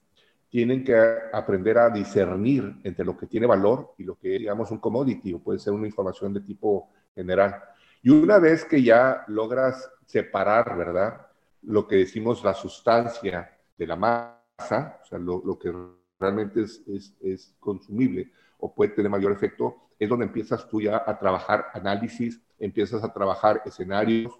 tienen 0.50 0.84
que 0.84 0.96
aprender 1.34 1.78
a 1.78 1.90
discernir 1.90 2.76
entre 2.84 3.04
lo 3.04 3.18
que 3.18 3.28
tiene 3.28 3.46
valor 3.46 3.94
y 3.98 4.04
lo 4.04 4.18
que 4.18 4.36
es, 4.36 4.40
digamos, 4.40 4.72
un 4.72 4.80
commodity 4.80 5.34
o 5.34 5.40
puede 5.40 5.60
ser 5.60 5.74
una 5.74 5.88
información 5.88 6.34
de 6.34 6.42
tipo 6.42 6.90
general. 7.14 7.62
Y 8.02 8.10
una 8.10 8.40
vez 8.40 8.64
que 8.64 8.82
ya 8.82 9.24
logras 9.28 9.90
separar, 10.06 10.78
¿verdad? 10.78 11.26
lo 11.66 11.88
que 11.88 11.98
decimos 11.98 12.44
la 12.44 12.54
sustancia 12.54 13.52
de 13.78 13.88
la 13.88 13.96
masa, 13.96 15.00
o 15.04 15.06
sea, 15.06 15.18
lo, 15.20 15.58
que 15.60 15.74
realmente 16.20 16.62
es, 16.62 16.84
es, 17.22 17.56
consumible 17.60 18.32
o 18.60 18.74
puede 18.74 18.92
tener 18.92 19.10
mayor 19.12 19.32
efecto, 19.32 19.76
es 19.98 20.08
donde 20.08 20.26
empiezas 20.26 20.68
tú 20.70 20.82
ya 20.82 21.04
a 21.06 21.18
trabajar 21.18 21.66
análisis, 21.74 22.42
empiezas 22.60 23.04
a 23.04 23.12
trabajar 23.12 23.62
escenarios, 23.66 24.34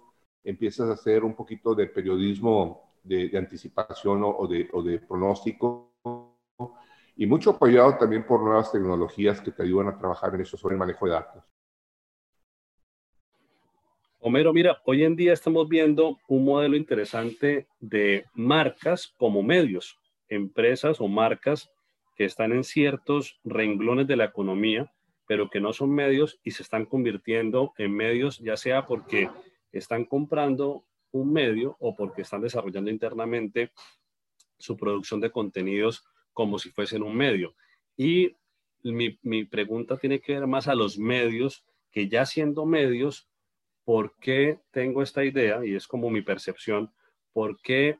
empiezas 0.44 0.88
a 0.88 0.92
hacer 0.92 1.24
un 1.24 1.34
poquito 1.34 1.74
de 1.74 1.86
periodismo 1.86 2.85
de, 3.06 3.36
anticipación 3.36 4.22
o, 4.24 4.46
de, 4.46 4.68
o 4.72 4.82
de 4.82 4.98
pronóstico 4.98 5.92
y 7.16 7.26
mucho 7.26 7.50
apoyado 7.50 7.96
también 7.96 8.26
por 8.26 8.42
nuevas 8.42 8.70
tecnologías 8.70 9.40
que 9.40 9.50
te 9.50 9.62
ayudan 9.62 9.88
a 9.88 9.98
trabajar 9.98 10.34
en 10.34 10.42
eso 10.42 10.56
sobre 10.56 10.74
el 10.74 10.78
manejo 10.78 11.06
de 11.06 11.12
datos. 11.12 11.44
Homero, 14.18 14.52
mira, 14.52 14.82
hoy 14.84 15.04
en 15.04 15.14
día 15.16 15.32
estamos 15.32 15.68
viendo 15.68 16.18
un 16.28 16.44
modelo 16.44 16.76
interesante 16.76 17.68
de 17.78 18.24
marcas 18.34 19.14
como 19.18 19.42
medios, 19.42 19.98
empresas 20.28 21.00
o 21.00 21.08
marcas 21.08 21.70
que 22.16 22.24
están 22.24 22.52
en 22.52 22.64
ciertos 22.64 23.38
renglones 23.44 24.06
de 24.06 24.16
la 24.16 24.24
economía, 24.24 24.92
pero 25.28 25.48
que 25.48 25.60
no 25.60 25.72
son 25.72 25.90
medios 25.90 26.40
y 26.42 26.50
se 26.50 26.62
están 26.62 26.86
convirtiendo 26.86 27.72
en 27.78 27.94
medios, 27.94 28.38
ya 28.38 28.56
sea 28.56 28.86
porque 28.86 29.30
están 29.70 30.04
comprando 30.04 30.84
un 31.16 31.32
medio 31.32 31.76
o 31.80 31.94
porque 31.94 32.22
están 32.22 32.40
desarrollando 32.40 32.90
internamente 32.90 33.72
su 34.58 34.76
producción 34.76 35.20
de 35.20 35.30
contenidos 35.30 36.04
como 36.32 36.58
si 36.58 36.70
fuesen 36.70 37.02
un 37.02 37.16
medio. 37.16 37.54
Y 37.96 38.36
mi, 38.82 39.18
mi 39.22 39.44
pregunta 39.44 39.96
tiene 39.96 40.20
que 40.20 40.34
ver 40.34 40.46
más 40.46 40.68
a 40.68 40.74
los 40.74 40.98
medios, 40.98 41.64
que 41.90 42.08
ya 42.08 42.26
siendo 42.26 42.66
medios, 42.66 43.28
¿por 43.84 44.16
qué 44.18 44.60
tengo 44.70 45.02
esta 45.02 45.24
idea? 45.24 45.64
Y 45.64 45.74
es 45.74 45.86
como 45.86 46.10
mi 46.10 46.22
percepción, 46.22 46.92
¿por 47.32 47.60
qué 47.60 47.98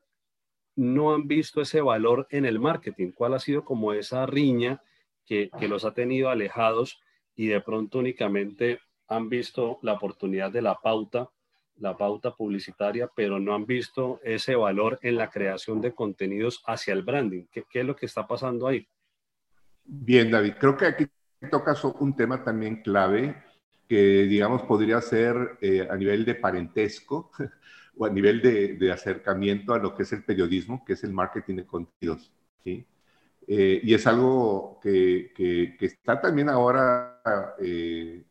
no 0.74 1.14
han 1.14 1.26
visto 1.26 1.60
ese 1.60 1.80
valor 1.80 2.26
en 2.30 2.44
el 2.44 2.60
marketing? 2.60 3.12
¿Cuál 3.12 3.34
ha 3.34 3.38
sido 3.38 3.64
como 3.64 3.92
esa 3.92 4.26
riña 4.26 4.82
que, 5.24 5.50
que 5.58 5.68
los 5.68 5.84
ha 5.84 5.94
tenido 5.94 6.28
alejados 6.28 7.00
y 7.34 7.46
de 7.46 7.60
pronto 7.60 7.98
únicamente 7.98 8.80
han 9.08 9.28
visto 9.28 9.78
la 9.82 9.94
oportunidad 9.94 10.50
de 10.50 10.62
la 10.62 10.74
pauta, 10.80 11.30
la 11.78 11.96
pauta 11.96 12.34
publicitaria, 12.34 13.10
pero 13.14 13.38
no 13.38 13.54
han 13.54 13.66
visto 13.66 14.20
ese 14.22 14.54
valor 14.54 14.98
en 15.02 15.16
la 15.16 15.30
creación 15.30 15.80
de 15.80 15.94
contenidos 15.94 16.62
hacia 16.66 16.94
el 16.94 17.02
branding. 17.02 17.44
¿Qué, 17.50 17.64
es 17.70 17.84
lo 17.84 17.96
que 17.96 18.06
está 18.06 18.26
pasando 18.26 18.66
ahí? 18.66 18.86
Bien, 19.84 20.30
David, 20.30 20.54
creo 20.58 20.76
que 20.76 20.86
aquí 20.86 21.06
tocas 21.50 21.84
un 21.84 22.16
tema 22.16 22.42
también 22.42 22.82
clave 22.82 23.36
que, 23.88 24.24
digamos, 24.24 24.62
podría 24.62 25.00
ser 25.00 25.58
eh, 25.60 25.86
a 25.88 25.96
nivel 25.96 26.24
de 26.24 26.34
parentesco 26.34 27.30
o 27.96 28.06
a 28.06 28.10
nivel 28.10 28.40
de, 28.42 28.92
acercamiento 28.92 29.74
a 29.74 29.78
lo 29.78 29.94
que 29.94 30.02
es 30.02 30.12
el 30.12 30.24
periodismo, 30.24 30.84
que 30.84 30.94
es 30.94 31.04
el 31.04 31.12
marketing 31.12 31.56
de 31.56 31.66
contenidos. 31.66 32.32
¿sí? 32.64 32.84
Eh, 33.46 33.80
y 33.82 33.94
es 33.94 34.06
algo 34.06 34.80
que, 34.82 35.76
está 35.80 36.20
también 36.20 36.48
ahora 36.48 37.20
eh, 37.60 38.24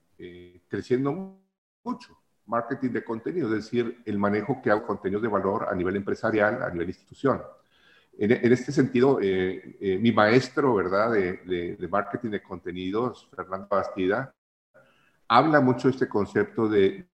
creciendo 0.68 1.40
mucho, 1.84 2.18
marketing 2.48 2.90
de 2.90 3.04
contenido, 3.04 3.48
es 3.48 3.64
decir, 3.64 4.02
el 4.06 4.18
manejo 4.18 4.62
que 4.62 4.70
hago 4.70 4.86
contenidos 4.86 5.22
de 5.24 5.28
valor 5.30 5.68
a 5.70 5.76
nivel 5.76 5.96
empresarial, 5.96 6.62
a 6.62 6.70
nivel 6.70 6.90
institución. 6.90 7.42
En, 8.18 8.32
este 8.52 8.72
sentido, 8.72 9.20
eh, 9.22 9.76
eh, 9.82 9.98
mi 9.98 10.12
maestro, 10.14 10.76
¿verdad?, 10.76 11.12
de, 11.12 11.38
de, 11.46 11.76
de, 11.76 11.88
marketing 11.88 12.30
de 12.30 12.42
contenidos, 12.42 13.28
Fernando 13.36 13.68
Bastida, 13.70 14.34
habla 15.28 15.60
mucho 15.60 15.90
de 15.90 15.94
este 15.94 16.08
concepto 16.08 16.70
de, 16.70 17.10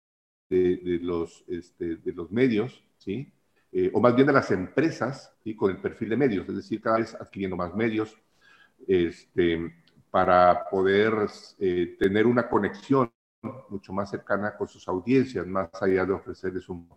de 0.48 1.00
los, 1.02 1.44
este, 1.48 1.96
de 1.96 2.14
los 2.14 2.30
medios, 2.32 2.84
¿sí? 2.98 3.34
Eh, 3.72 3.90
o 3.94 4.00
más 4.00 4.14
bien 4.14 4.28
de 4.28 4.34
las 4.34 4.52
empresas, 4.52 5.34
¿sí? 5.44 5.56
con 5.56 5.72
el 5.72 5.78
perfil 5.78 6.10
de 6.10 6.18
medios, 6.18 6.48
es 6.50 6.56
decir, 6.56 6.82
cada 6.82 6.98
vez 7.00 7.16
adquiriendo 7.16 7.56
más 7.56 7.74
medios, 7.74 8.16
este, 8.88 9.74
para 10.12 10.70
poder 10.70 11.14
tener 11.98 12.28
una 12.28 12.50
conexión 12.50 13.12
mucho 13.70 13.94
más 13.94 14.10
cercana 14.10 14.56
con 14.56 14.68
sus 14.68 14.88
audiencias, 14.88 15.46
más 15.48 15.70
allá 15.82 16.06
de 16.06 16.14
ofrecerles 16.14 16.68
un... 16.70 16.88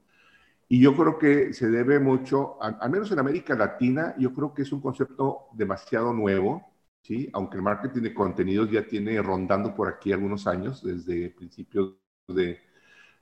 Y 0.69 0.81
yo 0.81 0.97
creo 0.97 1.19
que 1.19 1.53
se 1.53 1.69
debe 1.69 1.99
mucho, 2.01 2.61
al, 2.63 2.91
menos 2.91 3.11
en 3.13 3.19
América 3.19 3.55
Latina, 3.55 4.15
yo 4.19 4.33
creo 4.33 4.55
que 4.55 4.63
es 4.63 4.73
un 4.73 4.81
concepto 4.81 5.49
demasiado 5.53 6.13
nuevo, 6.13 6.73
¿sí? 7.03 7.29
aunque 7.33 7.57
el 7.57 7.63
marketing 7.63 8.03
de 8.03 8.15
contenidos 8.15 8.71
ya 8.71 8.87
tiene 8.87 9.21
rondando 9.21 9.75
por 9.75 9.89
aquí 9.89 10.13
algunos 10.13 10.47
años, 10.47 10.83
desde 10.83 11.31
principios 11.31 11.95
de, 12.29 12.61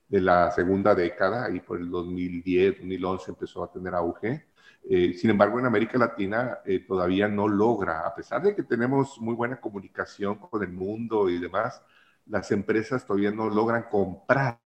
de 0.07 0.21
la 0.21 0.51
segunda 0.51 0.95
década, 0.95 1.49
y 1.53 1.59
por 1.59 1.79
el 1.79 1.89
2010, 1.89 2.77
2011 2.77 3.31
empezó 3.31 3.63
a 3.63 3.71
tener 3.71 3.93
auge. 3.93 4.45
Eh, 4.89 5.13
sin 5.13 5.29
embargo, 5.29 5.59
en 5.59 5.65
América 5.65 5.97
Latina 5.97 6.59
eh, 6.65 6.79
todavía 6.79 7.27
no 7.27 7.47
logra, 7.47 8.05
a 8.05 8.15
pesar 8.15 8.41
de 8.41 8.55
que 8.55 8.63
tenemos 8.63 9.19
muy 9.19 9.33
buena 9.35 9.59
comunicación 9.59 10.37
con 10.37 10.61
el 10.63 10.71
mundo 10.71 11.29
y 11.29 11.39
demás, 11.39 11.81
las 12.25 12.51
empresas 12.51 13.05
todavía 13.05 13.31
no 13.31 13.49
logran 13.49 13.83
comprar 13.89 14.59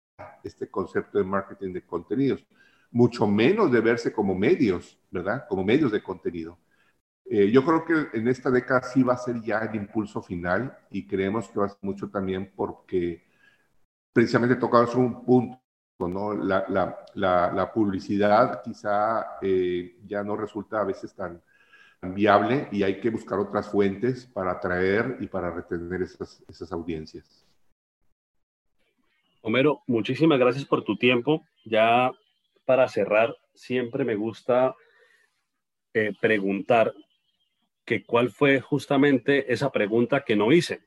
este 0.43 0.69
concepto 0.69 1.17
de 1.17 1.23
marketing 1.23 1.73
de 1.73 1.85
contenidos, 1.85 2.45
mucho 2.91 3.27
menos 3.27 3.71
de 3.71 3.81
verse 3.81 4.13
como 4.13 4.35
medios, 4.35 4.99
¿verdad? 5.11 5.45
Como 5.49 5.63
medios 5.63 5.91
de 5.91 6.03
contenido. 6.03 6.59
Eh, 7.25 7.51
yo 7.51 7.65
creo 7.65 7.85
que 7.85 8.17
en 8.17 8.27
esta 8.27 8.51
década 8.51 8.83
sí 8.83 9.03
va 9.03 9.13
a 9.13 9.17
ser 9.17 9.41
ya 9.41 9.59
el 9.59 9.75
impulso 9.75 10.21
final 10.21 10.77
y 10.91 11.07
creemos 11.07 11.49
que 11.49 11.59
va 11.59 11.65
a 11.67 11.69
ser 11.69 11.79
mucho 11.81 12.09
también 12.09 12.51
porque 12.55 13.25
precisamente 14.13 14.55
tocamos 14.57 14.95
un 14.95 15.25
punto 15.25 15.59
¿no? 15.99 16.33
La, 16.33 17.71
publicidad 17.73 18.61
quizá 18.63 19.37
eh, 19.41 19.97
ya 20.05 20.23
no 20.23 20.35
resulta 20.35 20.81
a 20.81 20.83
veces 20.83 21.13
tan, 21.13 21.41
viable 22.01 22.67
y 22.71 22.83
hay 22.83 22.99
que 22.99 23.09
buscar 23.09 23.39
otras 23.39 23.67
fuentes 23.69 24.27
para 24.27 24.51
atraer 24.51 25.17
y 25.21 25.27
para 25.27 25.49
retener 25.49 26.03
esas 26.03 26.71
audiencias. 26.71 27.44
Homero, 29.47 29.83
muchísimas 29.85 30.39
gracias 30.39 30.65
por 30.65 30.83
tu 30.83 30.97
tiempo. 30.97 31.45
Ya 31.65 32.11
para 32.65 32.87
cerrar, 32.87 33.37
siempre 33.53 34.03
me 34.03 34.15
gusta 34.15 34.73
eh, 35.93 36.13
preguntar 36.19 36.95
que 37.85 38.03
cuál 38.03 38.31
fue 38.31 38.59
justamente 38.59 39.53
esa 39.53 39.71
pregunta 39.71 40.23
que 40.25 40.35
no 40.35 40.51
hice, 40.51 40.79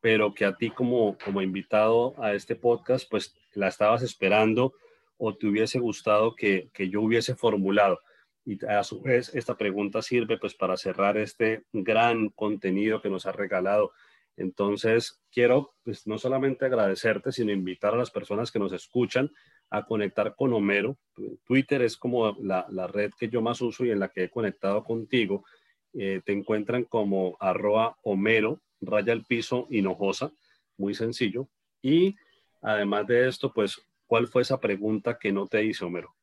pero 0.00 0.34
que 0.34 0.44
a 0.44 0.56
ti 0.56 0.70
como, 0.70 1.16
como 1.24 1.40
invitado 1.40 2.20
a 2.20 2.34
este 2.34 2.56
podcast, 2.56 3.08
pues 3.08 3.36
la 3.52 3.68
estabas 3.68 4.02
esperando 4.02 4.72
o 5.16 5.36
te 5.36 5.46
hubiese 5.46 5.78
gustado 5.78 6.34
que, 6.34 6.68
que 6.74 6.88
yo 6.88 7.02
hubiese 7.02 7.36
formulado. 7.36 8.00
Y 8.44 8.58
a 8.66 8.82
su 8.82 9.00
vez, 9.02 9.32
esta 9.36 9.56
pregunta 9.56 10.02
sirve 10.02 10.36
pues 10.36 10.56
para 10.56 10.76
cerrar 10.76 11.16
este 11.16 11.62
gran 11.72 12.30
contenido 12.30 13.00
que 13.02 13.08
nos 13.08 13.26
ha 13.26 13.30
regalado. 13.30 13.92
Entonces, 14.36 15.20
quiero 15.30 15.74
pues 15.84 16.06
no 16.06 16.18
solamente 16.18 16.64
agradecerte, 16.64 17.32
sino 17.32 17.52
invitar 17.52 17.94
a 17.94 17.98
las 17.98 18.10
personas 18.10 18.50
que 18.50 18.58
nos 18.58 18.72
escuchan 18.72 19.30
a 19.70 19.84
conectar 19.84 20.34
con 20.34 20.52
Homero. 20.52 20.96
Twitter 21.44 21.82
es 21.82 21.96
como 21.96 22.36
la, 22.40 22.66
la 22.70 22.86
red 22.86 23.10
que 23.18 23.28
yo 23.28 23.42
más 23.42 23.60
uso 23.60 23.84
y 23.84 23.90
en 23.90 24.00
la 24.00 24.08
que 24.08 24.24
he 24.24 24.30
conectado 24.30 24.82
contigo. 24.82 25.44
Eh, 25.92 26.20
te 26.24 26.32
encuentran 26.32 26.84
como 26.84 27.36
arroba 27.40 27.96
Homero, 28.02 28.60
raya 28.80 29.12
al 29.12 29.24
piso, 29.24 29.66
hinojosa, 29.70 30.32
muy 30.76 30.94
sencillo. 30.94 31.48
Y 31.82 32.16
Además 32.62 33.06
de 33.06 33.28
esto, 33.28 33.52
pues, 33.52 33.80
¿cuál 34.06 34.26
fue 34.26 34.42
esa 34.42 34.60
pregunta 34.60 35.18
que 35.18 35.32
no 35.32 35.46
te 35.46 35.64
hice, 35.64 35.84
Homero? 35.84 36.14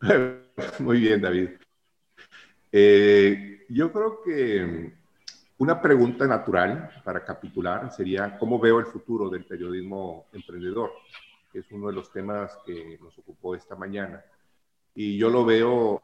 Muy 0.78 1.00
bien, 1.00 1.20
David. 1.20 1.50
Eh, 2.70 3.66
yo 3.68 3.90
creo 3.92 4.22
que 4.22 4.97
una 5.58 5.80
pregunta 5.80 6.26
natural 6.26 6.90
para 7.04 7.24
capitular 7.24 7.90
sería, 7.92 8.38
¿cómo 8.38 8.58
veo 8.58 8.78
el 8.78 8.86
futuro 8.86 9.28
del 9.28 9.44
periodismo 9.44 10.26
emprendedor? 10.32 10.92
Que 11.52 11.60
es 11.60 11.72
uno 11.72 11.88
de 11.88 11.94
los 11.94 12.12
temas 12.12 12.56
que 12.64 12.98
nos 13.02 13.16
ocupó 13.18 13.54
esta 13.54 13.74
mañana. 13.76 14.22
Y 14.94 15.18
yo 15.18 15.30
lo 15.30 15.44
veo, 15.44 16.02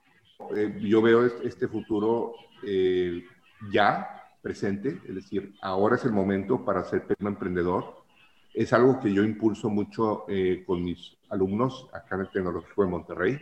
eh, 0.56 0.78
yo 0.80 1.02
veo 1.02 1.24
este 1.26 1.68
futuro 1.68 2.34
eh, 2.62 3.24
ya 3.72 4.30
presente, 4.42 5.00
es 5.06 5.14
decir, 5.14 5.54
ahora 5.62 5.96
es 5.96 6.04
el 6.04 6.12
momento 6.12 6.64
para 6.64 6.84
ser 6.84 7.02
periodismo 7.02 7.28
emprendedor 7.28 8.04
es 8.54 8.72
algo 8.72 9.00
que 9.00 9.12
yo 9.12 9.24
impulso 9.24 9.68
mucho 9.68 10.24
eh, 10.28 10.62
con 10.64 10.82
mis 10.82 11.16
alumnos 11.28 11.88
acá 11.92 12.14
en 12.14 12.20
el 12.22 12.30
Tecnológico 12.30 12.84
de 12.84 12.90
Monterrey. 12.90 13.40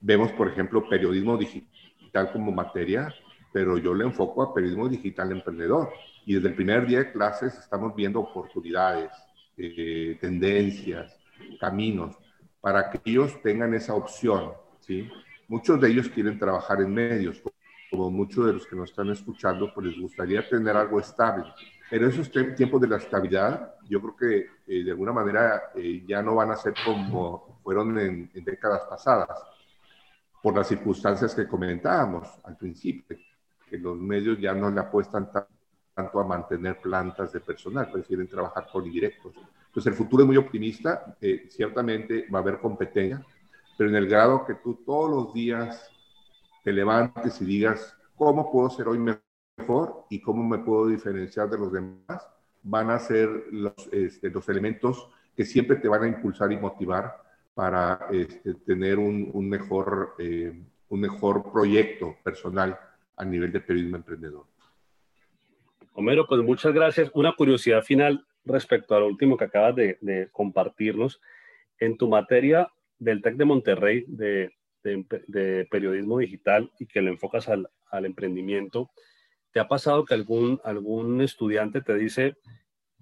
Vemos, 0.00 0.30
por 0.32 0.48
ejemplo, 0.48 0.86
periodismo 0.86 1.38
digital 1.38 2.30
como 2.32 2.52
materia, 2.52 3.14
pero 3.52 3.78
yo 3.78 3.94
le 3.94 4.04
enfoco 4.04 4.42
a 4.42 4.54
periodismo 4.54 4.88
digital 4.88 5.32
emprendedor. 5.32 5.90
Y 6.24 6.34
desde 6.34 6.48
el 6.48 6.54
primer 6.54 6.86
día 6.86 6.98
de 6.98 7.12
clases 7.12 7.56
estamos 7.58 7.94
viendo 7.94 8.20
oportunidades, 8.20 9.10
eh, 9.56 10.18
tendencias, 10.20 11.18
caminos, 11.60 12.16
para 12.60 12.90
que 12.90 13.00
ellos 13.04 13.40
tengan 13.42 13.74
esa 13.74 13.94
opción. 13.94 14.52
¿sí? 14.80 15.08
Muchos 15.48 15.80
de 15.80 15.90
ellos 15.90 16.08
quieren 16.08 16.38
trabajar 16.38 16.80
en 16.80 16.92
medios, 16.92 17.42
como 17.90 18.10
muchos 18.10 18.46
de 18.46 18.52
los 18.54 18.66
que 18.66 18.76
nos 18.76 18.90
están 18.90 19.10
escuchando, 19.10 19.72
pues 19.72 19.86
les 19.86 20.00
gustaría 20.00 20.46
tener 20.48 20.76
algo 20.76 20.98
estable 20.98 21.44
pero 21.88 22.08
esos 22.08 22.30
tiempos 22.30 22.80
de 22.80 22.88
la 22.88 22.96
estabilidad, 22.96 23.74
yo 23.88 24.00
creo 24.00 24.16
que 24.16 24.46
eh, 24.66 24.84
de 24.84 24.90
alguna 24.90 25.12
manera 25.12 25.70
eh, 25.74 26.04
ya 26.06 26.20
no 26.20 26.34
van 26.34 26.50
a 26.50 26.56
ser 26.56 26.74
como 26.84 27.60
fueron 27.62 27.98
en, 27.98 28.30
en, 28.34 28.44
décadas 28.44 28.82
pasadas, 28.88 29.40
por 30.42 30.54
las 30.54 30.68
circunstancias 30.68 31.34
que 31.34 31.46
comentábamos 31.46 32.28
al 32.44 32.56
principio, 32.56 33.16
que 33.68 33.78
los 33.78 33.98
medios 33.98 34.38
ya 34.38 34.54
no 34.54 34.70
le 34.70 34.80
apuestan 34.80 35.30
tanto 35.32 36.20
a 36.20 36.24
mantener 36.24 36.80
plantas 36.80 37.32
de 37.32 37.40
personal, 37.40 37.90
prefieren 37.90 38.28
trabajar 38.28 38.68
con 38.70 38.86
indirectos. 38.86 39.34
Entonces 39.66 39.92
el 39.92 39.94
futuro 39.94 40.22
es 40.22 40.26
muy 40.26 40.36
optimista, 40.36 41.16
eh, 41.20 41.46
ciertamente 41.50 42.26
va 42.32 42.38
a 42.38 42.42
haber 42.42 42.58
competencia, 42.58 43.24
pero 43.76 43.90
en 43.90 43.96
el 43.96 44.08
grado 44.08 44.44
que 44.44 44.54
tú 44.54 44.82
todos 44.86 45.10
los 45.10 45.34
días 45.34 45.90
te 46.64 46.72
levantes 46.72 47.40
y 47.40 47.44
digas, 47.44 47.96
¿cómo 48.16 48.50
puedo 48.50 48.70
ser 48.70 48.88
hoy 48.88 48.98
mejor? 48.98 49.26
y 50.10 50.20
cómo 50.20 50.44
me 50.44 50.58
puedo 50.58 50.86
diferenciar 50.86 51.48
de 51.48 51.58
los 51.58 51.72
demás, 51.72 52.28
van 52.62 52.90
a 52.90 52.98
ser 52.98 53.28
los, 53.50 53.74
este, 53.90 54.30
los 54.30 54.48
elementos 54.48 55.08
que 55.34 55.44
siempre 55.44 55.76
te 55.76 55.88
van 55.88 56.02
a 56.02 56.08
impulsar 56.08 56.52
y 56.52 56.56
motivar 56.56 57.22
para 57.54 58.06
este, 58.10 58.54
tener 58.54 58.98
un, 58.98 59.30
un 59.32 59.48
mejor, 59.48 60.14
eh, 60.18 60.62
un 60.88 61.00
mejor 61.00 61.50
proyecto 61.50 62.16
personal 62.22 62.78
a 63.16 63.24
nivel 63.24 63.52
de 63.52 63.60
periodismo 63.60 63.96
emprendedor. 63.96 64.46
Homero, 65.92 66.26
pues 66.26 66.42
muchas 66.42 66.74
gracias. 66.74 67.10
Una 67.14 67.32
curiosidad 67.34 67.82
final 67.82 68.26
respecto 68.44 68.94
a 68.94 69.00
lo 69.00 69.06
último 69.06 69.36
que 69.36 69.44
acabas 69.44 69.74
de, 69.74 70.28
compartirnos. 70.32 71.20
En 71.78 71.96
tu 71.96 72.08
materia 72.08 72.70
del 72.98 73.22
TEC 73.22 73.36
de 73.36 73.44
Monterrey 73.44 74.04
de, 74.06 74.50
periodismo 75.70 76.18
digital 76.18 76.70
y 76.78 76.86
que 76.86 77.02
lo 77.02 77.10
enfocas 77.10 77.48
al, 77.48 77.68
emprendimiento, 78.04 78.90
¿te 79.52 79.60
ha 79.60 79.68
pasado 79.68 80.04
que 80.04 80.14
algún, 80.14 80.60
algún 80.64 81.22
estudiante 81.22 81.80
te 81.80 81.94
dice, 81.94 82.36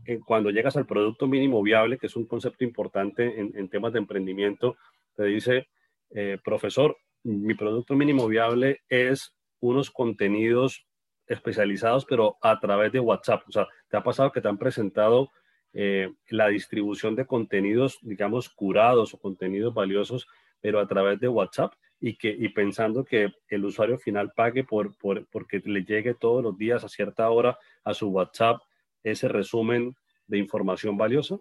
eh, 0.06 0.20
cuando 0.24 0.50
llegas 0.50 0.76
al 0.76 0.86
producto 0.86 1.26
mínimo 1.26 1.62
viable, 1.62 1.98
que 1.98 2.06
es 2.06 2.14
un 2.14 2.26
concepto 2.26 2.62
importante 2.62 3.40
en, 3.40 3.68
temas 3.68 3.92
de 3.92 3.98
emprendimiento, 3.98 4.76
te 5.16 5.24
dice, 5.24 5.66
eh, 6.10 6.38
profesor, 6.44 6.96
mi 7.24 7.54
producto 7.54 7.96
mínimo 7.96 8.28
viable 8.28 8.82
es 8.88 9.34
unos 9.64 9.90
contenidos 9.90 10.86
especializados, 11.26 12.04
pero 12.04 12.36
a 12.42 12.60
través 12.60 12.92
de 12.92 13.00
WhatsApp. 13.00 13.42
O 13.48 13.52
sea, 13.52 13.66
¿te 13.88 13.96
ha 13.96 14.02
pasado 14.02 14.30
que 14.30 14.42
te 14.42 14.48
han 14.48 14.58
presentado 14.58 15.30
eh, 15.72 16.12
la 16.28 16.48
distribución 16.48 17.16
de 17.16 17.26
contenidos, 17.26 17.98
digamos, 18.02 18.50
curados 18.50 19.14
o 19.14 19.18
contenidos 19.18 19.72
valiosos, 19.72 20.26
pero 20.60 20.80
a 20.80 20.86
través 20.86 21.18
de 21.18 21.28
WhatsApp? 21.28 21.72
Y, 21.98 22.16
que, 22.16 22.28
y 22.28 22.50
pensando 22.50 23.04
que 23.04 23.32
el 23.48 23.64
usuario 23.64 23.96
final 23.96 24.32
pague 24.36 24.64
por, 24.64 24.94
por, 24.98 25.26
porque 25.28 25.62
le 25.64 25.84
llegue 25.84 26.12
todos 26.12 26.42
los 26.42 26.58
días 26.58 26.84
a 26.84 26.88
cierta 26.88 27.30
hora 27.30 27.58
a 27.84 27.94
su 27.94 28.10
WhatsApp 28.10 28.60
ese 29.02 29.28
resumen 29.28 29.96
de 30.26 30.38
información 30.38 30.98
valiosa? 30.98 31.38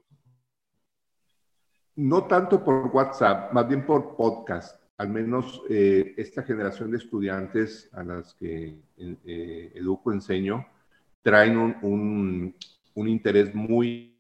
No 1.96 2.26
tanto 2.26 2.64
por 2.64 2.88
WhatsApp, 2.88 3.52
más 3.52 3.68
bien 3.68 3.86
por 3.86 4.16
podcast. 4.16 4.83
Al 4.98 5.10
menos 5.10 5.62
eh, 5.70 6.14
esta 6.18 6.44
generación 6.44 6.92
de 6.92 6.98
estudiantes 6.98 7.90
a 7.94 8.04
las 8.04 8.36
que 8.36 8.76
eh, 8.98 9.72
educo, 9.76 10.12
enseño, 10.12 10.66
traen 11.24 11.58
un, 11.82 12.56
interés 12.96 13.56
muy 13.56 14.12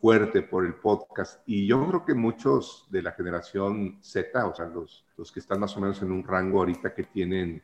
fuerte 0.00 0.42
por 0.42 0.64
el 0.64 0.74
podcast. 0.74 1.42
Y 1.46 1.66
yo 1.66 1.86
creo 1.88 2.04
que 2.04 2.14
muchos 2.14 2.86
de 2.90 3.02
la 3.02 3.12
generación 3.12 3.98
Z, 4.00 4.46
o 4.46 4.54
sea, 4.54 4.66
los, 4.66 5.04
que 5.32 5.40
están 5.40 5.60
más 5.60 5.76
o 5.76 5.80
menos 5.80 6.00
en 6.02 6.12
un 6.12 6.22
rango 6.22 6.60
ahorita 6.60 6.94
que 6.94 7.04
tienen 7.04 7.60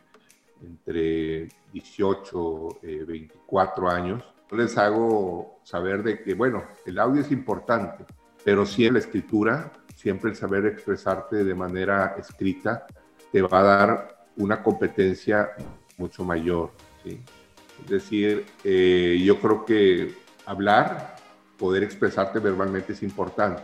entre 0.62 1.48
18 1.72 2.68
y 2.82 2.96
24 3.05 3.88
años, 3.88 4.24
les 4.51 4.76
hago 4.76 5.61
saber 5.62 6.03
de 6.03 6.22
que, 6.22 6.34
bueno, 6.34 6.64
el 6.84 6.98
audio 6.98 7.20
es 7.20 7.30
importante, 7.30 8.05
pero 8.44 8.66
sí 8.66 8.90
la 8.90 8.98
escritura, 8.98 9.72
siempre 9.95 10.30
el 10.30 10.36
saber 10.36 10.66
expresarte 10.66 11.45
de 11.45 11.55
manera 11.55 12.16
escrita, 12.18 12.86
te 13.32 13.43
va 13.43 13.61
a 13.61 13.62
dar 13.62 14.26
una 14.36 14.62
competencia 14.62 15.51
mucho 15.99 16.24
mayor. 16.24 16.72
Es 17.05 17.88
decir, 17.88 18.47
eh, 18.64 19.20
yo 19.24 19.38
creo 19.41 19.64
que 19.64 20.14
hablar, 20.47 21.16
poder 21.59 21.82
expresarte 21.82 22.38
verbalmente 22.38 22.93
es 22.93 23.03
importante, 23.03 23.62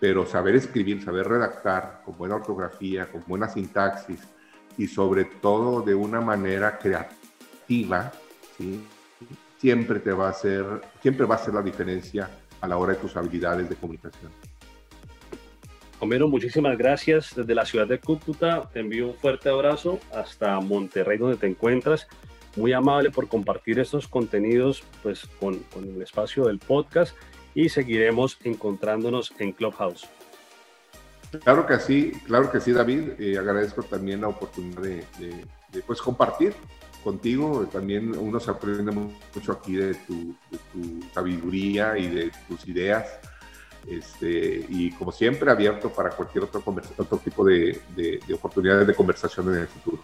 pero 0.00 0.26
saber 0.26 0.56
escribir, 0.56 1.02
saber 1.02 1.28
redactar 1.28 2.02
con 2.04 2.16
buena 2.16 2.36
ortografía, 2.36 3.10
con 3.10 3.22
buena 3.26 3.48
sintaxis 3.48 4.20
y 4.76 4.86
sobre 4.86 5.24
todo 5.24 5.82
de 5.82 5.94
una 5.94 6.20
manera 6.20 6.78
creativa, 6.78 8.12
¿sí? 8.56 8.84
siempre 9.58 10.00
te 10.00 10.12
va 10.12 10.26
a 10.26 10.30
hacer, 10.30 10.64
siempre 11.00 11.26
va 11.26 11.36
a 11.36 11.38
ser 11.38 11.54
la 11.54 11.62
diferencia 11.62 12.28
a 12.60 12.68
la 12.68 12.76
hora 12.76 12.94
de 12.94 12.98
tus 12.98 13.16
habilidades 13.16 13.68
de 13.68 13.76
comunicación. 13.76 14.30
Homero, 16.00 16.28
muchísimas 16.28 16.76
gracias 16.76 17.34
desde 17.34 17.54
la 17.54 17.64
ciudad 17.64 17.86
de 17.86 17.98
Cúcuta. 17.98 18.68
Te 18.72 18.80
envío 18.80 19.08
un 19.08 19.14
fuerte 19.14 19.48
abrazo 19.48 20.00
hasta 20.14 20.60
Monterrey, 20.60 21.18
donde 21.18 21.36
te 21.36 21.46
encuentras. 21.46 22.08
Muy 22.56 22.72
amable 22.72 23.10
por 23.10 23.28
compartir 23.28 23.78
estos 23.78 24.06
contenidos 24.06 24.82
pues, 25.02 25.26
con, 25.40 25.58
con 25.72 25.84
el 25.84 26.02
espacio 26.02 26.44
del 26.46 26.58
podcast 26.58 27.16
y 27.54 27.68
seguiremos 27.68 28.38
encontrándonos 28.44 29.32
en 29.38 29.52
Clubhouse. 29.52 30.08
Claro 31.42 31.66
que 31.66 31.78
sí, 31.78 32.12
claro 32.26 32.50
que 32.50 32.60
sí, 32.60 32.72
David. 32.72 33.12
Eh, 33.18 33.38
agradezco 33.38 33.82
también 33.82 34.20
la 34.20 34.28
oportunidad 34.28 34.82
de, 34.82 35.04
de, 35.18 35.82
pues, 35.86 36.00
compartir 36.00 36.54
contigo. 37.02 37.66
También 37.72 38.16
uno 38.16 38.38
se 38.38 38.50
aprende 38.50 38.92
mucho 38.92 39.52
aquí 39.52 39.74
de 39.74 39.94
tu, 39.94 40.34
sabiduría 41.12 41.98
y 41.98 42.08
de 42.08 42.32
tus 42.48 42.66
ideas. 42.68 43.18
Este, 43.86 44.64
y 44.68 44.90
como 44.92 45.12
siempre, 45.12 45.50
abierto 45.50 45.90
para 45.90 46.10
cualquier 46.10 46.44
otro, 46.44 46.62
otro 46.96 47.18
tipo 47.18 47.44
de, 47.44 47.80
de 47.94 48.34
oportunidades 48.34 48.86
de 48.86 48.94
conversación 48.94 49.54
en 49.54 49.60
el 49.60 49.68
futuro. 49.68 50.02